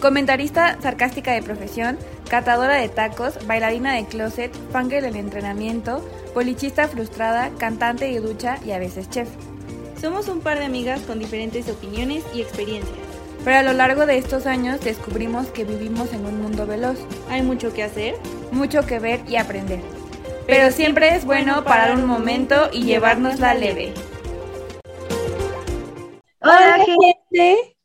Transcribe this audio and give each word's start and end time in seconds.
Comentarista 0.00 0.78
sarcástica 0.82 1.32
de 1.32 1.42
profesión, 1.42 1.98
catadora 2.28 2.76
de 2.76 2.88
tacos, 2.88 3.46
bailarina 3.46 3.94
de 3.94 4.04
closet, 4.06 4.52
fangirl 4.70 5.02
del 5.02 5.16
entrenamiento, 5.16 6.06
polichista 6.34 6.88
frustrada, 6.88 7.50
cantante 7.58 8.06
de 8.06 8.20
ducha 8.20 8.58
y 8.66 8.72
a 8.72 8.78
veces 8.78 9.08
chef. 9.08 9.28
Somos 10.00 10.28
un 10.28 10.40
par 10.40 10.58
de 10.58 10.66
amigas 10.66 11.00
con 11.02 11.18
diferentes 11.18 11.68
opiniones 11.70 12.24
y 12.34 12.42
experiencias. 12.42 12.98
Pero 13.44 13.58
a 13.58 13.62
lo 13.62 13.72
largo 13.72 14.04
de 14.04 14.18
estos 14.18 14.46
años 14.46 14.80
descubrimos 14.80 15.46
que 15.48 15.64
vivimos 15.64 16.12
en 16.12 16.26
un 16.26 16.42
mundo 16.42 16.66
veloz. 16.66 16.98
Hay 17.30 17.42
mucho 17.42 17.72
que 17.72 17.82
hacer, 17.82 18.16
mucho 18.52 18.84
que 18.86 18.98
ver 18.98 19.20
y 19.28 19.36
aprender. 19.36 19.80
Pero 20.46 20.70
siempre 20.70 21.14
es 21.14 21.24
bueno 21.24 21.64
parar 21.64 21.94
un 21.94 22.04
momento 22.04 22.68
y 22.72 22.84
llevárnosla 22.84 23.54
leve. 23.54 23.94
Hola 26.40 26.84
gente, 26.84 27.76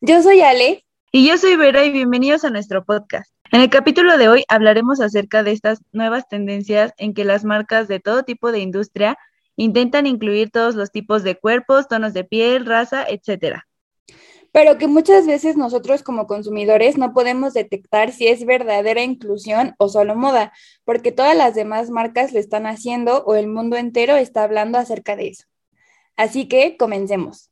yo 0.00 0.22
soy 0.22 0.40
Ale 0.42 0.84
y 1.12 1.26
yo 1.26 1.36
soy 1.38 1.56
Vera 1.56 1.84
y 1.84 1.90
bienvenidos 1.90 2.44
a 2.44 2.50
nuestro 2.50 2.84
podcast. 2.84 3.32
En 3.50 3.60
el 3.60 3.68
capítulo 3.68 4.16
de 4.16 4.28
hoy 4.28 4.44
hablaremos 4.48 5.00
acerca 5.00 5.42
de 5.42 5.50
estas 5.50 5.80
nuevas 5.90 6.28
tendencias 6.28 6.92
en 6.98 7.14
que 7.14 7.24
las 7.24 7.44
marcas 7.44 7.88
de 7.88 7.98
todo 7.98 8.22
tipo 8.22 8.52
de 8.52 8.60
industria 8.60 9.18
intentan 9.56 10.06
incluir 10.06 10.52
todos 10.52 10.76
los 10.76 10.92
tipos 10.92 11.24
de 11.24 11.36
cuerpos, 11.36 11.88
tonos 11.88 12.14
de 12.14 12.22
piel, 12.22 12.64
raza, 12.64 13.04
etcétera. 13.08 13.66
Pero 14.52 14.78
que 14.78 14.86
muchas 14.86 15.26
veces 15.26 15.56
nosotros 15.56 16.04
como 16.04 16.28
consumidores 16.28 16.96
no 16.96 17.12
podemos 17.12 17.54
detectar 17.54 18.12
si 18.12 18.28
es 18.28 18.46
verdadera 18.46 19.02
inclusión 19.02 19.74
o 19.78 19.88
solo 19.88 20.14
moda, 20.14 20.52
porque 20.84 21.10
todas 21.10 21.36
las 21.36 21.56
demás 21.56 21.90
marcas 21.90 22.32
lo 22.32 22.38
están 22.38 22.66
haciendo 22.66 23.24
o 23.24 23.34
el 23.34 23.48
mundo 23.48 23.76
entero 23.76 24.14
está 24.16 24.44
hablando 24.44 24.78
acerca 24.78 25.16
de 25.16 25.28
eso. 25.28 25.44
Así 26.16 26.46
que 26.46 26.76
comencemos. 26.76 27.50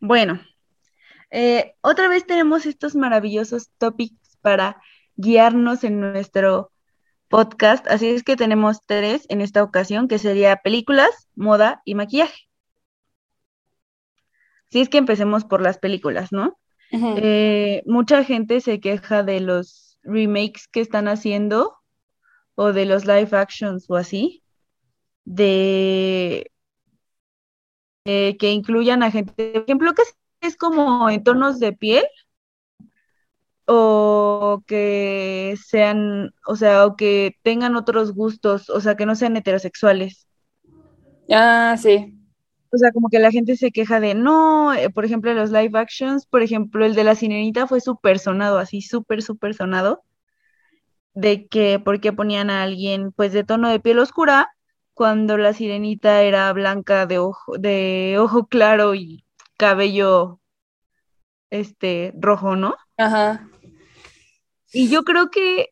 Bueno, 0.00 0.40
eh, 1.30 1.74
otra 1.80 2.08
vez 2.08 2.26
tenemos 2.26 2.66
estos 2.66 2.94
maravillosos 2.94 3.70
topics 3.78 4.36
para 4.40 4.80
guiarnos 5.16 5.84
en 5.84 6.00
nuestro 6.00 6.72
podcast, 7.28 7.86
así 7.86 8.08
es 8.08 8.24
que 8.24 8.36
tenemos 8.36 8.80
tres 8.86 9.26
en 9.28 9.40
esta 9.40 9.62
ocasión, 9.62 10.08
que 10.08 10.18
sería 10.18 10.56
películas, 10.56 11.28
moda 11.36 11.82
y 11.84 11.94
maquillaje. 11.94 12.48
Si 14.70 14.80
es 14.80 14.88
que 14.88 14.98
empecemos 14.98 15.44
por 15.44 15.62
las 15.62 15.78
películas, 15.78 16.32
¿no? 16.32 16.58
Eh, 16.92 17.82
mucha 17.86 18.24
gente 18.24 18.60
se 18.60 18.80
queja 18.80 19.22
de 19.22 19.40
los 19.40 19.98
remakes 20.02 20.66
que 20.66 20.80
están 20.80 21.06
haciendo 21.06 21.76
o 22.56 22.72
de 22.72 22.84
los 22.84 23.04
live 23.04 23.36
actions 23.36 23.88
o 23.88 23.96
así, 23.96 24.42
de 25.24 26.50
eh, 28.04 28.36
que 28.38 28.50
incluyan 28.50 29.02
a 29.02 29.10
gente, 29.10 29.52
por 29.52 29.62
ejemplo, 29.62 29.94
que 29.94 30.02
es 30.40 30.56
como 30.56 31.08
en 31.10 31.22
tonos 31.22 31.58
de 31.58 31.72
piel 31.72 32.04
o 33.66 34.62
que 34.66 35.54
sean, 35.64 36.32
o 36.46 36.56
sea, 36.56 36.86
o 36.86 36.96
que 36.96 37.36
tengan 37.42 37.76
otros 37.76 38.12
gustos, 38.12 38.68
o 38.68 38.80
sea, 38.80 38.96
que 38.96 39.06
no 39.06 39.14
sean 39.14 39.36
heterosexuales. 39.36 40.26
Ah, 41.30 41.76
sí. 41.78 42.16
O 42.72 42.78
sea, 42.78 42.90
como 42.92 43.08
que 43.08 43.18
la 43.20 43.30
gente 43.30 43.56
se 43.56 43.70
queja 43.70 44.00
de, 44.00 44.14
no, 44.14 44.74
eh, 44.74 44.90
por 44.90 45.04
ejemplo, 45.04 45.32
los 45.34 45.50
live 45.50 45.78
actions, 45.78 46.26
por 46.26 46.42
ejemplo, 46.42 46.84
el 46.84 46.94
de 46.94 47.04
la 47.04 47.14
sirenita 47.14 47.66
fue 47.66 47.80
súper 47.80 48.18
sonado, 48.18 48.58
así 48.58 48.80
súper, 48.82 49.22
súper 49.22 49.54
sonado, 49.54 50.02
de 51.14 51.46
que, 51.46 51.80
porque 51.84 52.12
ponían 52.12 52.50
a 52.50 52.62
alguien, 52.62 53.12
pues, 53.12 53.32
de 53.32 53.44
tono 53.44 53.68
de 53.68 53.80
piel 53.80 53.98
oscura, 54.00 54.48
cuando 54.94 55.36
la 55.36 55.52
sirenita 55.52 56.22
era 56.22 56.52
blanca 56.52 57.06
de 57.06 57.18
ojo, 57.18 57.56
de 57.58 58.16
ojo 58.18 58.46
claro 58.46 58.94
y 58.94 59.24
cabello 59.60 60.40
este 61.50 62.14
rojo, 62.18 62.56
¿no? 62.56 62.76
Ajá. 62.96 63.46
Y 64.72 64.88
yo 64.88 65.04
creo 65.04 65.30
que 65.30 65.68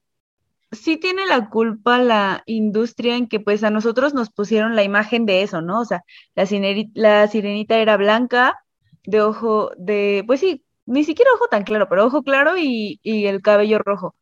sí 0.73 0.99
tiene 0.99 1.25
la 1.25 1.49
culpa 1.49 1.99
la 1.99 2.43
industria 2.45 3.17
en 3.17 3.29
que 3.29 3.41
pues 3.41 3.65
a 3.65 3.71
nosotros 3.71 4.13
nos 4.13 4.31
pusieron 4.31 4.77
la 4.77 4.83
imagen 4.83 5.25
de 5.25 5.43
eso, 5.43 5.63
¿no? 5.63 5.81
O 5.81 5.85
sea, 5.87 6.05
la, 6.35 6.47
la 6.93 7.27
sirenita 7.29 7.79
era 7.79 7.97
blanca, 7.97 8.63
de 9.05 9.23
ojo, 9.23 9.71
de, 9.79 10.23
pues 10.27 10.41
sí, 10.41 10.67
ni 10.85 11.05
siquiera 11.05 11.31
ojo 11.35 11.47
tan 11.49 11.65
claro, 11.65 11.89
pero 11.89 12.05
ojo 12.05 12.23
claro 12.23 12.59
y, 12.59 13.01
el 13.03 13.41
cabello 13.41 13.79
rojo. 13.79 14.15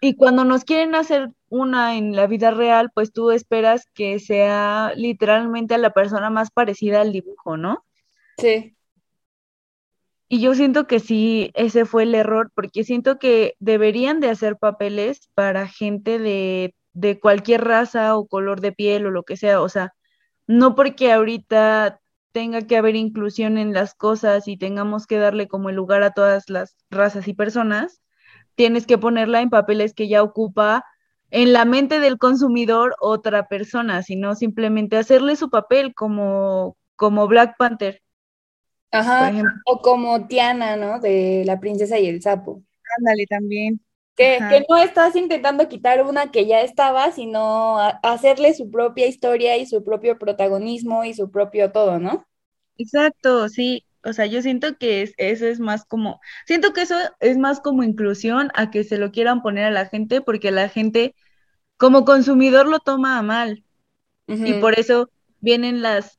Y 0.00 0.16
cuando 0.16 0.44
nos 0.44 0.64
quieren 0.64 0.94
hacer 0.94 1.30
una 1.50 1.98
en 1.98 2.16
la 2.16 2.26
vida 2.26 2.52
real, 2.52 2.90
pues 2.94 3.12
tú 3.12 3.30
esperas 3.30 3.84
que 3.92 4.18
sea 4.18 4.94
literalmente 4.96 5.74
a 5.74 5.78
la 5.78 5.90
persona 5.90 6.30
más 6.30 6.50
parecida 6.50 7.02
al 7.02 7.12
dibujo, 7.12 7.58
¿no? 7.58 7.85
Sí. 8.38 8.76
Y 10.28 10.40
yo 10.40 10.54
siento 10.54 10.86
que 10.86 10.98
sí, 10.98 11.50
ese 11.54 11.84
fue 11.84 12.02
el 12.02 12.14
error, 12.14 12.50
porque 12.54 12.82
siento 12.82 13.18
que 13.18 13.54
deberían 13.60 14.20
de 14.20 14.30
hacer 14.30 14.56
papeles 14.56 15.28
para 15.34 15.68
gente 15.68 16.18
de, 16.18 16.74
de 16.94 17.20
cualquier 17.20 17.64
raza 17.64 18.16
o 18.16 18.26
color 18.26 18.60
de 18.60 18.72
piel 18.72 19.06
o 19.06 19.10
lo 19.10 19.22
que 19.22 19.36
sea, 19.36 19.60
o 19.60 19.68
sea, 19.68 19.92
no 20.48 20.74
porque 20.74 21.12
ahorita 21.12 22.00
tenga 22.32 22.62
que 22.62 22.76
haber 22.76 22.96
inclusión 22.96 23.56
en 23.58 23.72
las 23.72 23.94
cosas 23.94 24.48
y 24.48 24.56
tengamos 24.56 25.06
que 25.06 25.18
darle 25.18 25.48
como 25.48 25.70
el 25.70 25.76
lugar 25.76 26.02
a 26.02 26.12
todas 26.12 26.50
las 26.50 26.76
razas 26.90 27.28
y 27.28 27.34
personas, 27.34 28.02
tienes 28.56 28.86
que 28.86 28.98
ponerla 28.98 29.40
en 29.42 29.50
papeles 29.50 29.94
que 29.94 30.08
ya 30.08 30.22
ocupa 30.22 30.84
en 31.30 31.52
la 31.52 31.64
mente 31.64 32.00
del 32.00 32.18
consumidor 32.18 32.94
otra 33.00 33.48
persona, 33.48 34.02
sino 34.02 34.34
simplemente 34.34 34.96
hacerle 34.96 35.36
su 35.36 35.50
papel 35.50 35.94
como, 35.94 36.76
como 36.96 37.28
Black 37.28 37.56
Panther. 37.58 38.02
Ajá, 38.98 39.32
o 39.64 39.80
como 39.80 40.26
Tiana, 40.26 40.76
¿no? 40.76 41.00
De 41.00 41.42
La 41.46 41.60
princesa 41.60 41.98
y 41.98 42.06
el 42.06 42.22
sapo. 42.22 42.62
Ándale 42.98 43.26
también. 43.26 43.80
Que, 44.16 44.38
que, 44.48 44.64
no 44.68 44.78
estás 44.78 45.14
intentando 45.14 45.68
quitar 45.68 46.02
una 46.02 46.30
que 46.30 46.46
ya 46.46 46.62
estaba, 46.62 47.12
sino 47.12 47.78
hacerle 48.02 48.54
su 48.54 48.70
propia 48.70 49.06
historia 49.06 49.58
y 49.58 49.66
su 49.66 49.84
propio 49.84 50.18
protagonismo 50.18 51.04
y 51.04 51.12
su 51.12 51.30
propio 51.30 51.70
todo, 51.70 51.98
¿no? 51.98 52.26
Exacto, 52.78 53.48
sí. 53.50 53.84
O 54.04 54.12
sea, 54.12 54.26
yo 54.26 54.40
siento 54.40 54.78
que 54.78 55.02
es, 55.02 55.14
eso 55.18 55.46
es 55.46 55.58
más 55.58 55.84
como, 55.84 56.20
siento 56.46 56.72
que 56.72 56.82
eso 56.82 56.96
es 57.20 57.36
más 57.36 57.60
como 57.60 57.82
inclusión 57.82 58.50
a 58.54 58.70
que 58.70 58.84
se 58.84 58.98
lo 58.98 59.10
quieran 59.10 59.42
poner 59.42 59.64
a 59.64 59.70
la 59.70 59.86
gente, 59.86 60.20
porque 60.20 60.50
la 60.50 60.68
gente 60.68 61.14
como 61.76 62.04
consumidor 62.04 62.66
lo 62.68 62.78
toma 62.78 63.18
a 63.18 63.22
mal. 63.22 63.64
Y 64.28 64.54
por 64.54 64.78
eso 64.78 65.08
vienen 65.40 65.82
las 65.82 66.15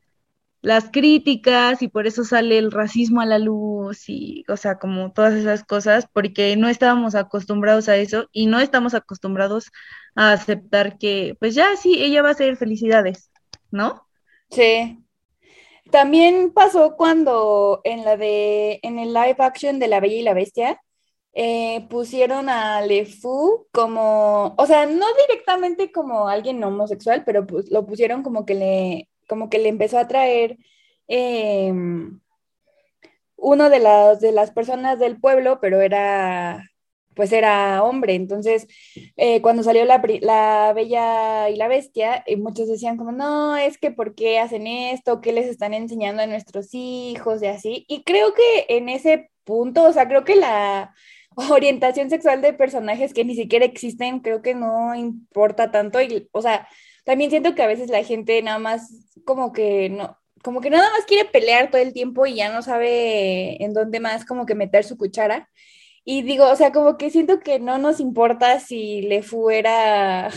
las 0.68 0.90
críticas 0.92 1.82
y 1.82 1.88
por 1.88 2.08
eso 2.08 2.26
sale 2.26 2.58
el 2.58 2.74
racismo 2.74 3.22
a 3.22 3.26
la 3.26 3.40
luz 3.40 4.10
y, 4.10 4.44
o 4.50 4.58
sea, 4.58 4.78
como 4.78 5.14
todas 5.14 5.34
esas 5.34 5.64
cosas, 5.64 6.10
porque 6.12 6.58
no 6.58 6.68
estábamos 6.68 7.16
acostumbrados 7.16 7.88
a 7.88 7.96
eso 7.96 8.28
y 8.34 8.48
no 8.48 8.60
estamos 8.60 8.94
acostumbrados 8.94 9.72
a 10.16 10.34
aceptar 10.34 10.98
que, 10.98 11.38
pues 11.40 11.56
ya 11.56 11.78
sí, 11.78 12.04
ella 12.04 12.22
va 12.22 12.32
a 12.32 12.34
ser 12.34 12.58
felicidades, 12.58 13.32
¿no? 13.72 14.06
Sí. 14.50 15.00
También 15.90 16.52
pasó 16.52 16.98
cuando 16.98 17.80
en 17.86 18.04
la 18.04 18.18
de, 18.18 18.82
en 18.84 19.00
el 19.00 19.14
live 19.14 19.38
action 19.40 19.80
de 19.80 19.88
La 19.88 20.02
Bella 20.02 20.16
y 20.16 20.22
la 20.22 20.34
Bestia, 20.34 20.82
eh, 21.32 21.88
pusieron 21.90 22.50
a 22.50 22.82
Le 22.82 23.06
Fou 23.06 23.68
como, 23.72 24.54
o 24.58 24.66
sea, 24.66 24.86
no 24.86 25.06
directamente 25.28 25.94
como 25.94 26.28
alguien 26.28 26.62
homosexual, 26.62 27.24
pero 27.26 27.48
pues 27.48 27.72
lo 27.72 27.86
pusieron 27.86 28.22
como 28.22 28.46
que 28.46 28.56
le 28.56 29.10
como 29.28 29.50
que 29.50 29.60
le 29.60 29.70
empezó 29.70 29.98
a 30.00 30.08
traer 30.08 30.58
em, 31.08 32.20
uno 33.38 33.70
de 33.70 33.80
las, 33.80 34.20
de 34.22 34.32
las 34.32 34.52
personas 34.52 35.00
del 35.00 35.20
pueblo, 35.20 35.60
pero 35.62 35.82
era, 35.82 36.70
pues 37.16 37.32
era 37.32 37.84
hombre. 37.84 38.16
Entonces, 38.16 38.68
eh, 39.18 39.42
cuando 39.42 39.64
salió 39.64 39.86
la, 39.86 40.02
la, 40.22 40.74
Bella 40.74 41.50
y 41.50 41.56
la 41.56 41.68
Bestia, 41.68 42.24
eh, 42.28 42.38
muchos 42.38 42.68
decían 42.68 42.98
como, 42.98 43.12
no, 43.12 43.58
es 43.58 43.78
que 43.78 43.92
¿por 43.92 44.16
qué 44.16 44.40
hacen 44.40 44.68
esto? 44.68 45.22
¿Qué 45.22 45.34
les 45.34 45.48
están 45.48 45.74
enseñando 45.74 46.24
a 46.24 46.28
nuestros 46.28 46.70
hijos? 46.74 47.42
Y 47.44 47.48
así. 47.48 47.86
Y 47.88 48.04
creo 48.04 48.34
que 48.34 48.66
en 48.70 48.90
ese 48.90 49.32
punto, 49.44 49.84
o 49.84 49.94
sea, 49.94 50.08
creo 50.08 50.24
que 50.24 50.36
la 50.36 50.94
orientación 51.52 52.10
sexual 52.10 52.42
de 52.42 52.54
personajes 52.54 53.14
que 53.14 53.26
ni 53.26 53.36
siquiera 53.36 53.66
existen, 53.66 54.20
creo 54.20 54.42
que 54.42 54.56
no 54.56 54.96
importa 54.96 55.72
tanto. 55.72 56.02
Y, 56.02 56.30
o 56.32 56.42
sea, 56.42 56.68
también 57.08 57.30
siento 57.30 57.56
que 57.56 57.64
a 57.64 57.68
veces 57.68 57.90
la 57.90 58.04
gente 58.04 58.42
nada 58.42 58.60
más 58.60 58.92
como 59.24 59.54
que 59.54 59.88
no, 59.90 60.18
como 60.44 60.60
que 60.60 60.70
nada 60.70 60.90
más 60.92 61.06
quiere 61.06 61.30
pelear 61.30 61.72
todo 61.72 61.82
el 61.82 61.94
tiempo 61.94 62.26
y 62.26 62.36
ya 62.36 62.52
no 62.52 62.62
sabe 62.62 63.64
en 63.64 63.74
dónde 63.74 64.02
más 64.02 64.26
como 64.26 64.46
que 64.46 64.56
meter 64.56 64.84
su 64.84 64.98
cuchara. 64.98 65.50
Y 66.04 66.24
digo, 66.24 66.52
o 66.52 66.56
sea, 66.58 66.74
como 66.74 66.98
que 66.98 67.10
siento 67.10 67.40
que 67.40 67.60
no 67.60 67.78
nos 67.78 68.02
importa 68.02 68.60
si 68.60 69.04
le 69.04 69.24
fuera 69.24 70.30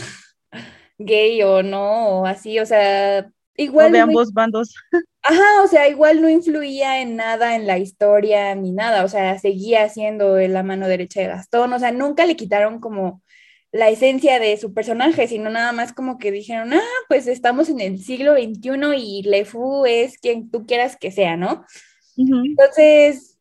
gay 0.97 1.43
o 1.43 1.61
no, 1.61 2.21
o 2.21 2.25
así, 2.25 2.57
o 2.57 2.65
sea, 2.65 3.29
igual... 3.57 3.91
de 3.91 3.99
ambos 3.99 4.31
bandos. 4.31 4.73
Ajá, 5.23 5.63
o 5.65 5.67
sea, 5.67 5.89
igual 5.89 6.21
no 6.21 6.29
influía 6.29 7.01
en 7.01 7.17
nada 7.17 7.57
en 7.57 7.67
la 7.67 7.79
historia 7.79 8.55
ni 8.55 8.71
nada, 8.71 9.03
o 9.03 9.09
sea, 9.09 9.37
seguía 9.39 9.89
siendo 9.89 10.37
la 10.37 10.63
mano 10.63 10.87
derecha 10.87 11.19
de 11.19 11.27
Gastón, 11.27 11.73
o 11.73 11.79
sea, 11.79 11.91
nunca 11.91 12.25
le 12.25 12.37
quitaron 12.37 12.79
como 12.79 13.21
la 13.71 13.89
esencia 13.89 14.39
de 14.39 14.57
su 14.57 14.73
personaje, 14.73 15.27
sino 15.27 15.49
nada 15.49 15.71
más 15.71 15.93
como 15.93 16.17
que 16.17 16.31
dijeron, 16.31 16.73
ah, 16.73 16.81
pues 17.07 17.27
estamos 17.27 17.69
en 17.69 17.79
el 17.79 17.99
siglo 18.03 18.33
XXI 18.33 18.95
y 18.97 19.23
LeFou 19.23 19.85
es 19.85 20.17
quien 20.17 20.51
tú 20.51 20.65
quieras 20.65 20.97
que 20.97 21.11
sea, 21.11 21.37
¿no? 21.37 21.65
Entonces, 22.17 23.39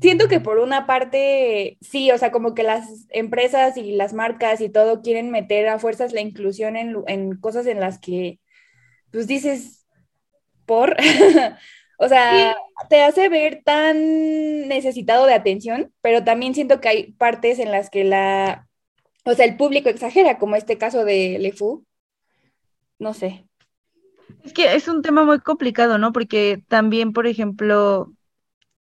siento 0.00 0.28
que 0.28 0.40
por 0.40 0.58
una 0.58 0.86
parte, 0.86 1.78
sí, 1.80 2.10
o 2.10 2.18
sea, 2.18 2.30
como 2.30 2.54
que 2.54 2.62
las 2.62 3.06
empresas 3.10 3.76
y 3.76 3.92
las 3.92 4.12
marcas 4.12 4.60
y 4.60 4.68
todo 4.68 5.00
quieren 5.02 5.30
meter 5.30 5.68
a 5.68 5.78
fuerzas 5.78 6.12
la 6.12 6.20
inclusión 6.20 6.76
en, 6.76 6.96
en 7.06 7.36
cosas 7.36 7.66
en 7.66 7.80
las 7.80 7.98
que, 7.98 8.40
pues 9.10 9.26
dices, 9.26 9.86
por, 10.66 10.96
o 11.98 12.08
sea, 12.08 12.54
te 12.90 13.02
hace 13.02 13.28
ver 13.30 13.62
tan 13.64 14.68
necesitado 14.68 15.26
de 15.26 15.34
atención, 15.34 15.92
pero 16.02 16.22
también 16.22 16.54
siento 16.54 16.80
que 16.80 16.88
hay 16.88 17.12
partes 17.12 17.58
en 17.58 17.72
las 17.72 17.88
que 17.88 18.04
la 18.04 18.67
o 19.24 19.34
sea, 19.34 19.44
el 19.44 19.56
público 19.56 19.88
exagera, 19.88 20.38
como 20.38 20.56
este 20.56 20.78
caso 20.78 21.04
de 21.04 21.38
Le 21.38 21.52
Fou. 21.52 21.84
No 22.98 23.14
sé. 23.14 23.46
Es 24.44 24.52
que 24.52 24.74
es 24.74 24.88
un 24.88 25.02
tema 25.02 25.24
muy 25.24 25.40
complicado, 25.40 25.98
¿no? 25.98 26.12
Porque 26.12 26.62
también, 26.68 27.12
por 27.12 27.26
ejemplo, 27.26 28.12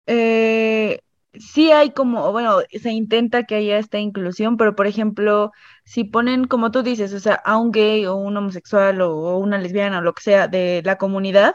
eh, 0.06 1.00
sí 1.38 1.70
hay 1.72 1.90
como, 1.90 2.32
bueno, 2.32 2.58
se 2.70 2.90
intenta 2.92 3.44
que 3.44 3.56
haya 3.56 3.78
esta 3.78 3.98
inclusión, 3.98 4.56
pero 4.56 4.74
por 4.74 4.86
ejemplo, 4.86 5.52
si 5.84 6.04
ponen, 6.04 6.46
como 6.46 6.70
tú 6.70 6.82
dices, 6.82 7.12
o 7.12 7.20
sea, 7.20 7.34
a 7.34 7.58
un 7.58 7.72
gay 7.72 8.06
o 8.06 8.16
un 8.16 8.36
homosexual 8.36 9.00
o, 9.00 9.38
una 9.38 9.58
lesbiana 9.58 9.98
o 9.98 10.02
lo 10.02 10.14
que 10.14 10.22
sea 10.22 10.48
de 10.48 10.82
la 10.84 10.98
comunidad, 10.98 11.54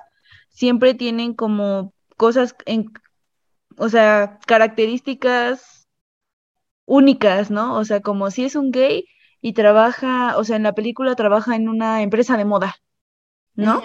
siempre 0.50 0.94
tienen 0.94 1.33
como 1.33 1.94
cosas 2.17 2.56
o 3.77 3.89
sea, 3.89 4.39
características 4.45 5.81
únicas, 6.86 7.51
¿no? 7.51 7.78
O 7.78 7.86
sea, 7.86 8.01
como 8.01 8.31
si 8.31 8.45
es 8.45 8.56
un 8.56 8.72
gay 8.72 9.06
y 9.42 9.54
trabaja, 9.54 10.38
o 10.38 10.44
sea, 10.44 10.56
en 10.57 10.63
la 10.63 10.74
película 10.74 11.16
trabaja 11.16 11.56
en 11.56 11.69
una 11.69 12.01
empresa 12.01 12.38
de 12.38 12.45
moda, 12.45 12.75
¿no? 13.56 13.81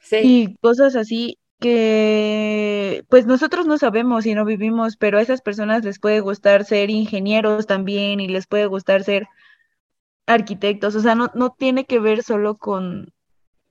Sí. 0.00 0.16
Y 0.22 0.56
cosas 0.56 0.96
así 0.96 1.38
que 1.60 3.04
pues 3.10 3.26
nosotros 3.26 3.66
no 3.66 3.76
sabemos 3.78 4.26
y 4.26 4.34
no 4.34 4.44
vivimos, 4.44 4.96
pero 4.96 5.18
a 5.18 5.22
esas 5.22 5.42
personas 5.42 5.84
les 5.84 6.00
puede 6.00 6.20
gustar 6.20 6.64
ser 6.64 6.90
ingenieros 6.90 7.66
también 7.66 8.18
y 8.20 8.28
les 8.28 8.46
puede 8.46 8.66
gustar 8.66 9.04
ser 9.04 9.28
arquitectos, 10.26 10.94
o 10.94 11.00
sea, 11.00 11.14
no, 11.14 11.30
no 11.34 11.50
tiene 11.50 11.84
que 11.84 11.98
ver 11.98 12.22
solo 12.22 12.56
con, 12.56 13.12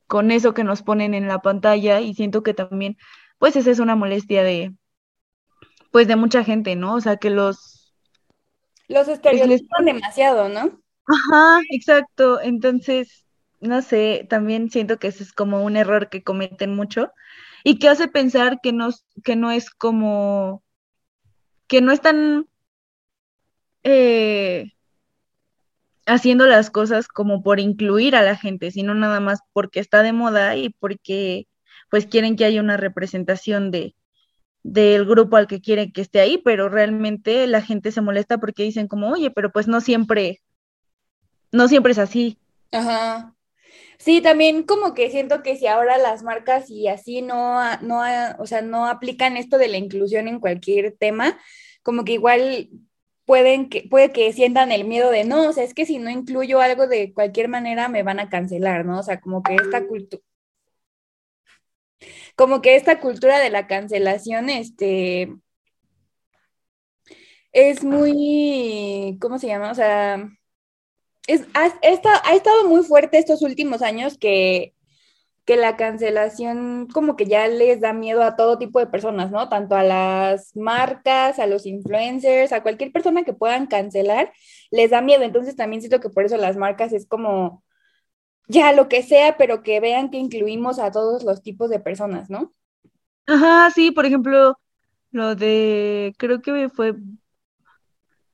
con 0.08 0.32
eso 0.32 0.54
que 0.54 0.64
nos 0.64 0.84
ponen 0.84 1.14
en 1.14 1.28
la 1.28 1.40
pantalla 1.40 2.02
y 2.02 2.14
siento 2.14 2.44
que 2.44 2.54
también, 2.54 2.98
pues 3.40 3.56
esa 3.56 3.72
es 3.72 3.80
una 3.80 3.96
molestia 3.96 4.44
de, 4.44 4.74
pues 5.92 6.08
de 6.08 6.16
mucha 6.16 6.44
gente, 6.44 6.76
¿no? 6.76 6.96
O 6.96 7.02
sea, 7.02 7.18
que 7.18 7.30
los 7.30 7.79
los 8.90 9.06
pues, 9.06 9.18
estereotipan 9.18 9.86
demasiado, 9.86 10.50
¿no? 10.50 10.82
Ajá, 11.06 11.62
exacto. 11.72 12.42
Entonces, 12.42 13.26
no 13.62 13.82
sé, 13.82 14.28
también 14.30 14.70
siento 14.70 14.98
que 14.98 15.08
ese 15.08 15.24
es 15.24 15.32
como 15.32 15.64
un 15.64 15.78
error 15.78 16.10
que 16.10 16.24
cometen 16.24 16.76
mucho 16.76 17.12
y 17.64 17.80
que 17.80 17.88
hace 17.88 18.08
pensar 18.08 18.60
que 18.62 18.74
no, 18.74 18.90
que 19.24 19.36
no 19.36 19.52
es 19.52 19.70
como, 19.70 20.64
que 21.68 21.82
no 21.82 21.92
están 21.92 22.48
eh, 23.84 24.74
haciendo 26.06 26.48
las 26.48 26.70
cosas 26.72 27.08
como 27.08 27.44
por 27.44 27.60
incluir 27.60 28.16
a 28.16 28.24
la 28.24 28.36
gente, 28.36 28.72
sino 28.72 28.96
nada 28.96 29.20
más 29.20 29.40
porque 29.54 29.80
está 29.80 30.02
de 30.04 30.14
moda 30.14 30.56
y 30.56 30.70
porque 30.70 31.48
pues 31.92 32.06
quieren 32.08 32.36
que 32.36 32.46
haya 32.46 32.62
una 32.62 32.78
representación 32.78 33.72
de, 33.72 33.96
del 34.64 35.06
grupo 35.06 35.38
al 35.38 35.48
que 35.48 35.62
quieren 35.62 35.92
que 35.92 36.02
esté 36.02 36.20
ahí, 36.20 36.38
pero 36.38 36.70
realmente 36.70 37.48
la 37.48 37.62
gente 37.62 37.92
se 37.92 38.02
molesta 38.02 38.38
porque 38.38 38.64
dicen 38.64 38.88
como, 38.88 39.10
oye, 39.10 39.32
pero 39.32 39.52
pues 39.52 39.68
no 39.68 39.82
siempre, 39.82 40.42
no 41.52 41.68
siempre 41.68 41.94
es 41.94 42.00
así. 42.00 42.38
Ajá. 42.72 43.36
Sí, 43.98 44.22
también 44.22 44.64
como 44.64 44.94
que 44.94 45.12
siento 45.12 45.44
que 45.44 45.58
si 45.58 45.68
ahora 45.68 45.98
las 45.98 46.24
marcas 46.24 46.70
y 46.70 46.88
así 46.88 47.22
no, 47.22 47.60
no, 47.82 48.02
o 48.40 48.46
sea, 48.48 48.62
no 48.62 48.86
aplican 48.86 49.36
esto 49.38 49.58
de 49.58 49.68
la 49.68 49.78
inclusión 49.78 50.28
en 50.28 50.40
cualquier 50.40 50.96
tema, 50.98 51.38
como 51.84 52.06
que 52.06 52.14
igual 52.14 52.70
pueden 53.26 53.70
que, 53.70 53.88
puede 53.90 54.12
que 54.12 54.32
sientan 54.34 54.72
el 54.72 54.86
miedo 54.86 55.12
de 55.12 55.24
no, 55.26 55.50
o 55.50 55.54
sea, 55.54 55.64
es 55.64 55.74
que 55.74 55.86
si 55.86 56.00
no 56.00 56.10
incluyo 56.10 56.62
algo 56.62 56.88
de 56.88 57.14
cualquier 57.14 57.50
manera 57.50 57.90
me 57.90 58.04
van 58.04 58.20
a 58.20 58.30
cancelar, 58.30 58.86
¿no? 58.86 59.00
O 59.00 59.04
sea, 59.04 59.20
como 59.22 59.44
que 59.44 59.56
esta 59.56 59.86
cultura 59.86 60.24
como 62.36 62.62
que 62.62 62.76
esta 62.76 63.00
cultura 63.00 63.40
de 63.40 63.50
la 63.50 63.68
cancelación, 63.68 64.50
este, 64.50 65.34
es 67.52 67.84
muy, 67.84 69.18
¿cómo 69.22 69.40
se 69.40 69.48
llama? 69.48 69.72
O 69.72 69.76
sea, 69.76 70.30
es, 71.28 71.42
ha, 71.54 71.66
ha 72.26 72.36
estado 72.36 72.68
muy 72.68 72.84
fuerte 72.84 73.18
estos 73.18 73.42
últimos 73.42 73.82
años 73.82 74.18
que, 74.18 74.74
que 75.50 75.58
la 75.58 75.78
cancelación 75.78 76.88
como 76.94 77.16
que 77.16 77.26
ya 77.26 77.48
les 77.48 77.82
da 77.82 77.92
miedo 77.92 78.22
a 78.22 78.36
todo 78.36 78.60
tipo 78.60 78.80
de 78.80 78.86
personas, 78.86 79.32
¿no? 79.32 79.50
Tanto 79.50 79.76
a 79.76 79.84
las 79.84 80.56
marcas, 80.56 81.40
a 81.40 81.48
los 81.48 81.66
influencers, 81.66 82.52
a 82.52 82.62
cualquier 82.62 82.92
persona 82.92 83.24
que 83.24 83.34
puedan 83.34 83.66
cancelar, 83.66 84.32
les 84.70 84.92
da 84.92 85.02
miedo. 85.02 85.24
Entonces 85.24 85.56
también 85.56 85.82
siento 85.82 86.00
que 86.02 86.10
por 86.10 86.24
eso 86.26 86.38
las 86.38 86.56
marcas 86.56 86.94
es 86.94 87.08
como, 87.08 87.64
ya 88.50 88.74
lo 88.74 88.90
que 88.90 89.04
sea, 89.04 89.38
pero 89.38 89.64
que 89.64 89.80
vean 89.80 90.12
que 90.12 90.18
incluimos 90.18 90.80
a 90.80 90.92
todos 90.92 91.24
los 91.24 91.42
tipos 91.44 91.70
de 91.72 91.80
personas, 91.80 92.30
¿no? 92.30 92.54
Ajá, 93.28 93.70
sí, 93.72 93.92
por 93.92 94.06
ejemplo, 94.06 94.60
lo 95.12 95.36
de, 95.36 96.14
creo 96.18 96.42
que 96.42 96.70
fue, 96.70 96.96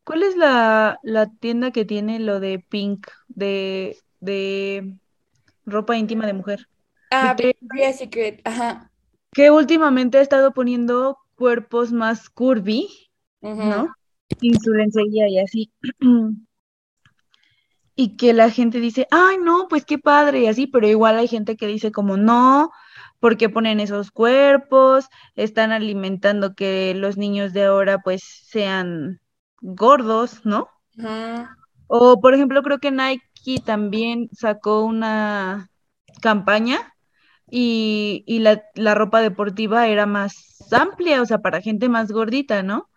¿cuál 0.04 0.24
es 0.24 0.36
la, 0.38 1.00
la 1.04 1.28
tienda 1.32 1.72
que 1.72 1.86
tiene 1.86 2.20
lo 2.20 2.40
de 2.40 2.60
Pink, 2.60 3.08
de, 3.28 3.98
de 4.20 4.96
ropa 5.66 5.98
íntima 5.98 6.28
de 6.28 6.34
mujer? 6.34 6.70
Ah, 7.12 7.34
Victoria's 7.36 7.98
Secret, 7.98 8.42
ajá. 8.46 8.92
Que 9.34 9.52
últimamente 9.52 10.18
ha 10.18 10.22
estado 10.22 10.52
poniendo 10.52 11.20
cuerpos 11.36 11.92
más 11.92 12.28
curvy, 12.30 12.88
¿no? 13.62 13.96
Sin 14.40 14.60
su 14.62 14.74
lencería 14.74 15.28
y 15.28 15.40
así. 15.40 15.74
y 17.96 18.18
que 18.18 18.34
la 18.34 18.50
gente 18.52 18.80
dice, 18.80 19.08
ay, 19.12 19.38
no, 19.42 19.68
pues 19.70 19.86
qué 19.86 19.98
padre, 20.00 20.42
y 20.42 20.48
así, 20.48 20.68
pero 20.68 20.88
igual 20.88 21.18
hay 21.18 21.28
gente 21.28 21.58
que 21.58 21.68
dice 21.68 21.92
como, 21.92 22.18
no, 22.18 22.72
porque 23.20 23.50
ponen 23.50 23.80
esos 23.80 24.12
cuerpos, 24.12 25.08
están 25.36 25.72
alimentando 25.72 26.56
que 26.56 26.94
los 26.96 27.18
niños 27.18 27.54
de 27.54 27.66
ahora 27.66 28.00
pues 28.00 28.24
sean 28.24 29.22
gordos, 29.62 30.46
¿no? 30.46 30.70
O 31.88 32.20
por 32.22 32.34
ejemplo, 32.34 32.64
creo 32.64 32.80
que 32.80 32.92
Nike 32.92 33.62
también 33.66 34.30
sacó 34.34 34.84
una 34.84 35.70
campaña 36.22 36.94
y, 37.50 38.24
y 38.28 38.40
la, 38.40 38.64
la 38.75 38.96
ropa 38.96 39.22
deportiva 39.22 39.88
era 39.88 40.06
más 40.06 40.58
amplia, 40.72 41.22
o 41.22 41.25
sea, 41.25 41.40
para 41.40 41.62
gente 41.62 41.90
más 41.90 42.12
gordita, 42.12 42.64
¿no? 42.64 42.90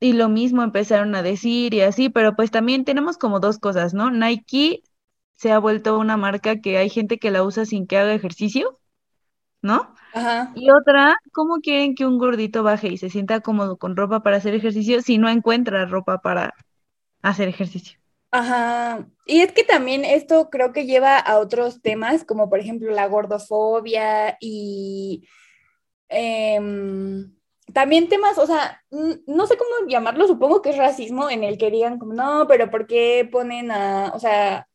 Y 0.00 0.12
lo 0.12 0.28
mismo 0.28 0.62
empezaron 0.62 1.14
a 1.14 1.22
decir 1.22 1.72
y 1.74 1.80
así, 1.80 2.08
pero 2.10 2.36
pues 2.36 2.50
también 2.50 2.84
tenemos 2.84 3.16
como 3.18 3.40
dos 3.40 3.58
cosas, 3.58 3.94
¿no? 3.94 4.10
Nike 4.10 4.82
se 5.36 5.52
ha 5.52 5.58
vuelto 5.58 5.98
una 5.98 6.16
marca 6.16 6.60
que 6.60 6.78
hay 6.78 6.90
gente 6.90 7.18
que 7.18 7.30
la 7.30 7.42
usa 7.42 7.64
sin 7.64 7.86
que 7.86 7.98
haga 7.98 8.14
ejercicio, 8.14 8.78
¿no? 9.62 9.94
Ajá. 10.12 10.52
Y 10.54 10.70
otra, 10.70 11.16
¿cómo 11.32 11.60
quieren 11.60 11.94
que 11.94 12.06
un 12.06 12.18
gordito 12.18 12.62
baje 12.62 12.88
y 12.88 12.98
se 12.98 13.10
sienta 13.10 13.40
cómodo 13.40 13.76
con 13.78 13.96
ropa 13.96 14.22
para 14.22 14.38
hacer 14.38 14.54
ejercicio 14.54 15.02
si 15.02 15.18
no 15.18 15.28
encuentra 15.28 15.86
ropa 15.86 16.18
para 16.18 16.54
hacer 17.22 17.48
ejercicio? 17.48 17.98
Ajá. 18.30 19.08
Y 19.26 19.40
es 19.40 19.52
que 19.52 19.64
también 19.64 20.04
esto 20.04 20.50
creo 20.50 20.72
que 20.72 20.86
lleva 20.86 21.18
a 21.18 21.38
otros 21.38 21.80
temas, 21.82 22.24
como 22.24 22.50
por 22.50 22.58
ejemplo 22.60 22.90
la 22.92 23.06
gordofobia 23.06 24.36
y 24.40 25.26
em, 26.08 27.34
también 27.72 28.08
temas, 28.08 28.38
o 28.38 28.46
sea, 28.46 28.82
no 28.90 29.46
sé 29.46 29.56
cómo 29.56 29.88
llamarlo, 29.88 30.26
supongo 30.26 30.62
que 30.62 30.70
es 30.70 30.76
racismo 30.76 31.30
en 31.30 31.44
el 31.44 31.58
que 31.58 31.70
digan 31.70 31.98
como, 31.98 32.14
no, 32.14 32.46
pero 32.48 32.70
¿por 32.70 32.86
qué 32.86 33.28
ponen 33.30 33.70
a, 33.70 34.12
o 34.14 34.18
sea, 34.20 34.68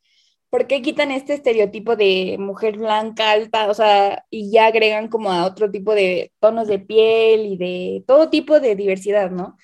¿por 0.49 0.67
qué 0.67 0.81
quitan 0.81 1.11
este 1.11 1.33
estereotipo 1.33 1.95
de 1.95 2.37
mujer 2.39 2.77
blanca, 2.77 3.31
alta, 3.31 3.69
o 3.69 3.73
sea, 3.73 4.25
y 4.29 4.51
ya 4.51 4.67
agregan 4.67 5.07
como 5.07 5.31
a 5.31 5.45
otro 5.45 5.71
tipo 5.71 5.95
de 5.95 6.33
tonos 6.39 6.67
de 6.67 6.79
piel 6.79 7.45
y 7.45 7.57
de 7.57 8.03
todo 8.05 8.29
tipo 8.29 8.59
de 8.59 8.75
diversidad, 8.75 9.31
¿no? 9.31 9.57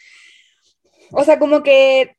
O 1.12 1.24
sea, 1.24 1.40
como 1.40 1.64
que 1.64 2.16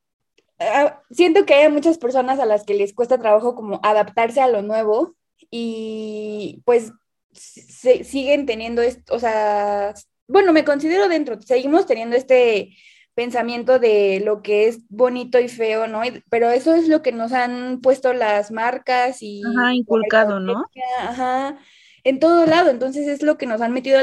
ah, 0.61 1.03
siento 1.11 1.47
que 1.47 1.55
hay 1.55 1.71
muchas 1.71 1.99
personas 1.99 2.39
a 2.41 2.47
las 2.47 2.65
que 2.65 2.75
les 2.75 2.95
cuesta 2.95 3.19
trabajo 3.19 3.55
como 3.55 3.81
adaptarse 3.83 4.41
a 4.41 4.49
lo 4.49 4.63
nuevo 4.63 5.17
y 5.51 6.63
pues 6.65 6.93
siguen 7.33 8.47
teniendo 8.47 8.83
esto, 8.83 9.15
o 9.15 9.19
sea, 9.19 9.95
bueno, 10.29 10.53
me 10.53 10.65
considero 10.65 11.09
dentro, 11.09 11.41
seguimos 11.43 11.87
teniendo 11.87 12.17
este 12.17 12.77
pensamiento 13.15 13.81
de 13.81 14.23
lo 14.25 14.43
que 14.43 14.69
es 14.69 14.89
bonito 14.89 15.41
y 15.41 15.49
feo, 15.49 15.89
¿no? 15.89 16.03
pero 16.31 16.51
eso 16.51 16.77
es 16.77 16.87
lo 16.87 17.03
que 17.03 17.11
nos 17.11 17.33
han 17.33 17.81
puesto 17.81 18.13
las 18.13 18.53
marcas 18.53 19.23
y... 19.23 19.43
Ajá, 19.45 19.75
inculcado, 19.75 20.39
¿no? 20.39 20.65
Ajá, 21.01 21.59
en 22.05 22.21
todo 22.21 22.47
lado, 22.47 22.71
entonces 22.71 23.09
es 23.09 23.23
lo 23.23 23.37
que 23.37 23.47
nos 23.47 23.61
han 23.61 23.73
metido 23.73 23.99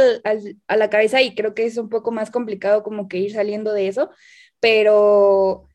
a 0.68 0.76
la 0.76 0.90
cabeza 0.90 1.22
y 1.22 1.34
creo 1.34 1.54
que 1.54 1.66
es 1.66 1.78
un 1.78 1.88
poco 1.88 2.12
más 2.12 2.30
complicado 2.30 2.84
como 2.84 3.08
que 3.08 3.20
ir 3.20 3.32
saliendo 3.32 3.72
de 3.72 3.88
eso, 3.88 4.10
pero 4.60 5.70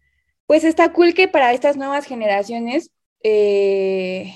pues 0.47 0.65
está 0.65 0.93
cool 0.93 1.15
que 1.15 1.29
para 1.29 1.53
estas 1.53 1.77
nuevas 1.77 2.05
generaciones 2.07 2.91
eh, 3.23 4.35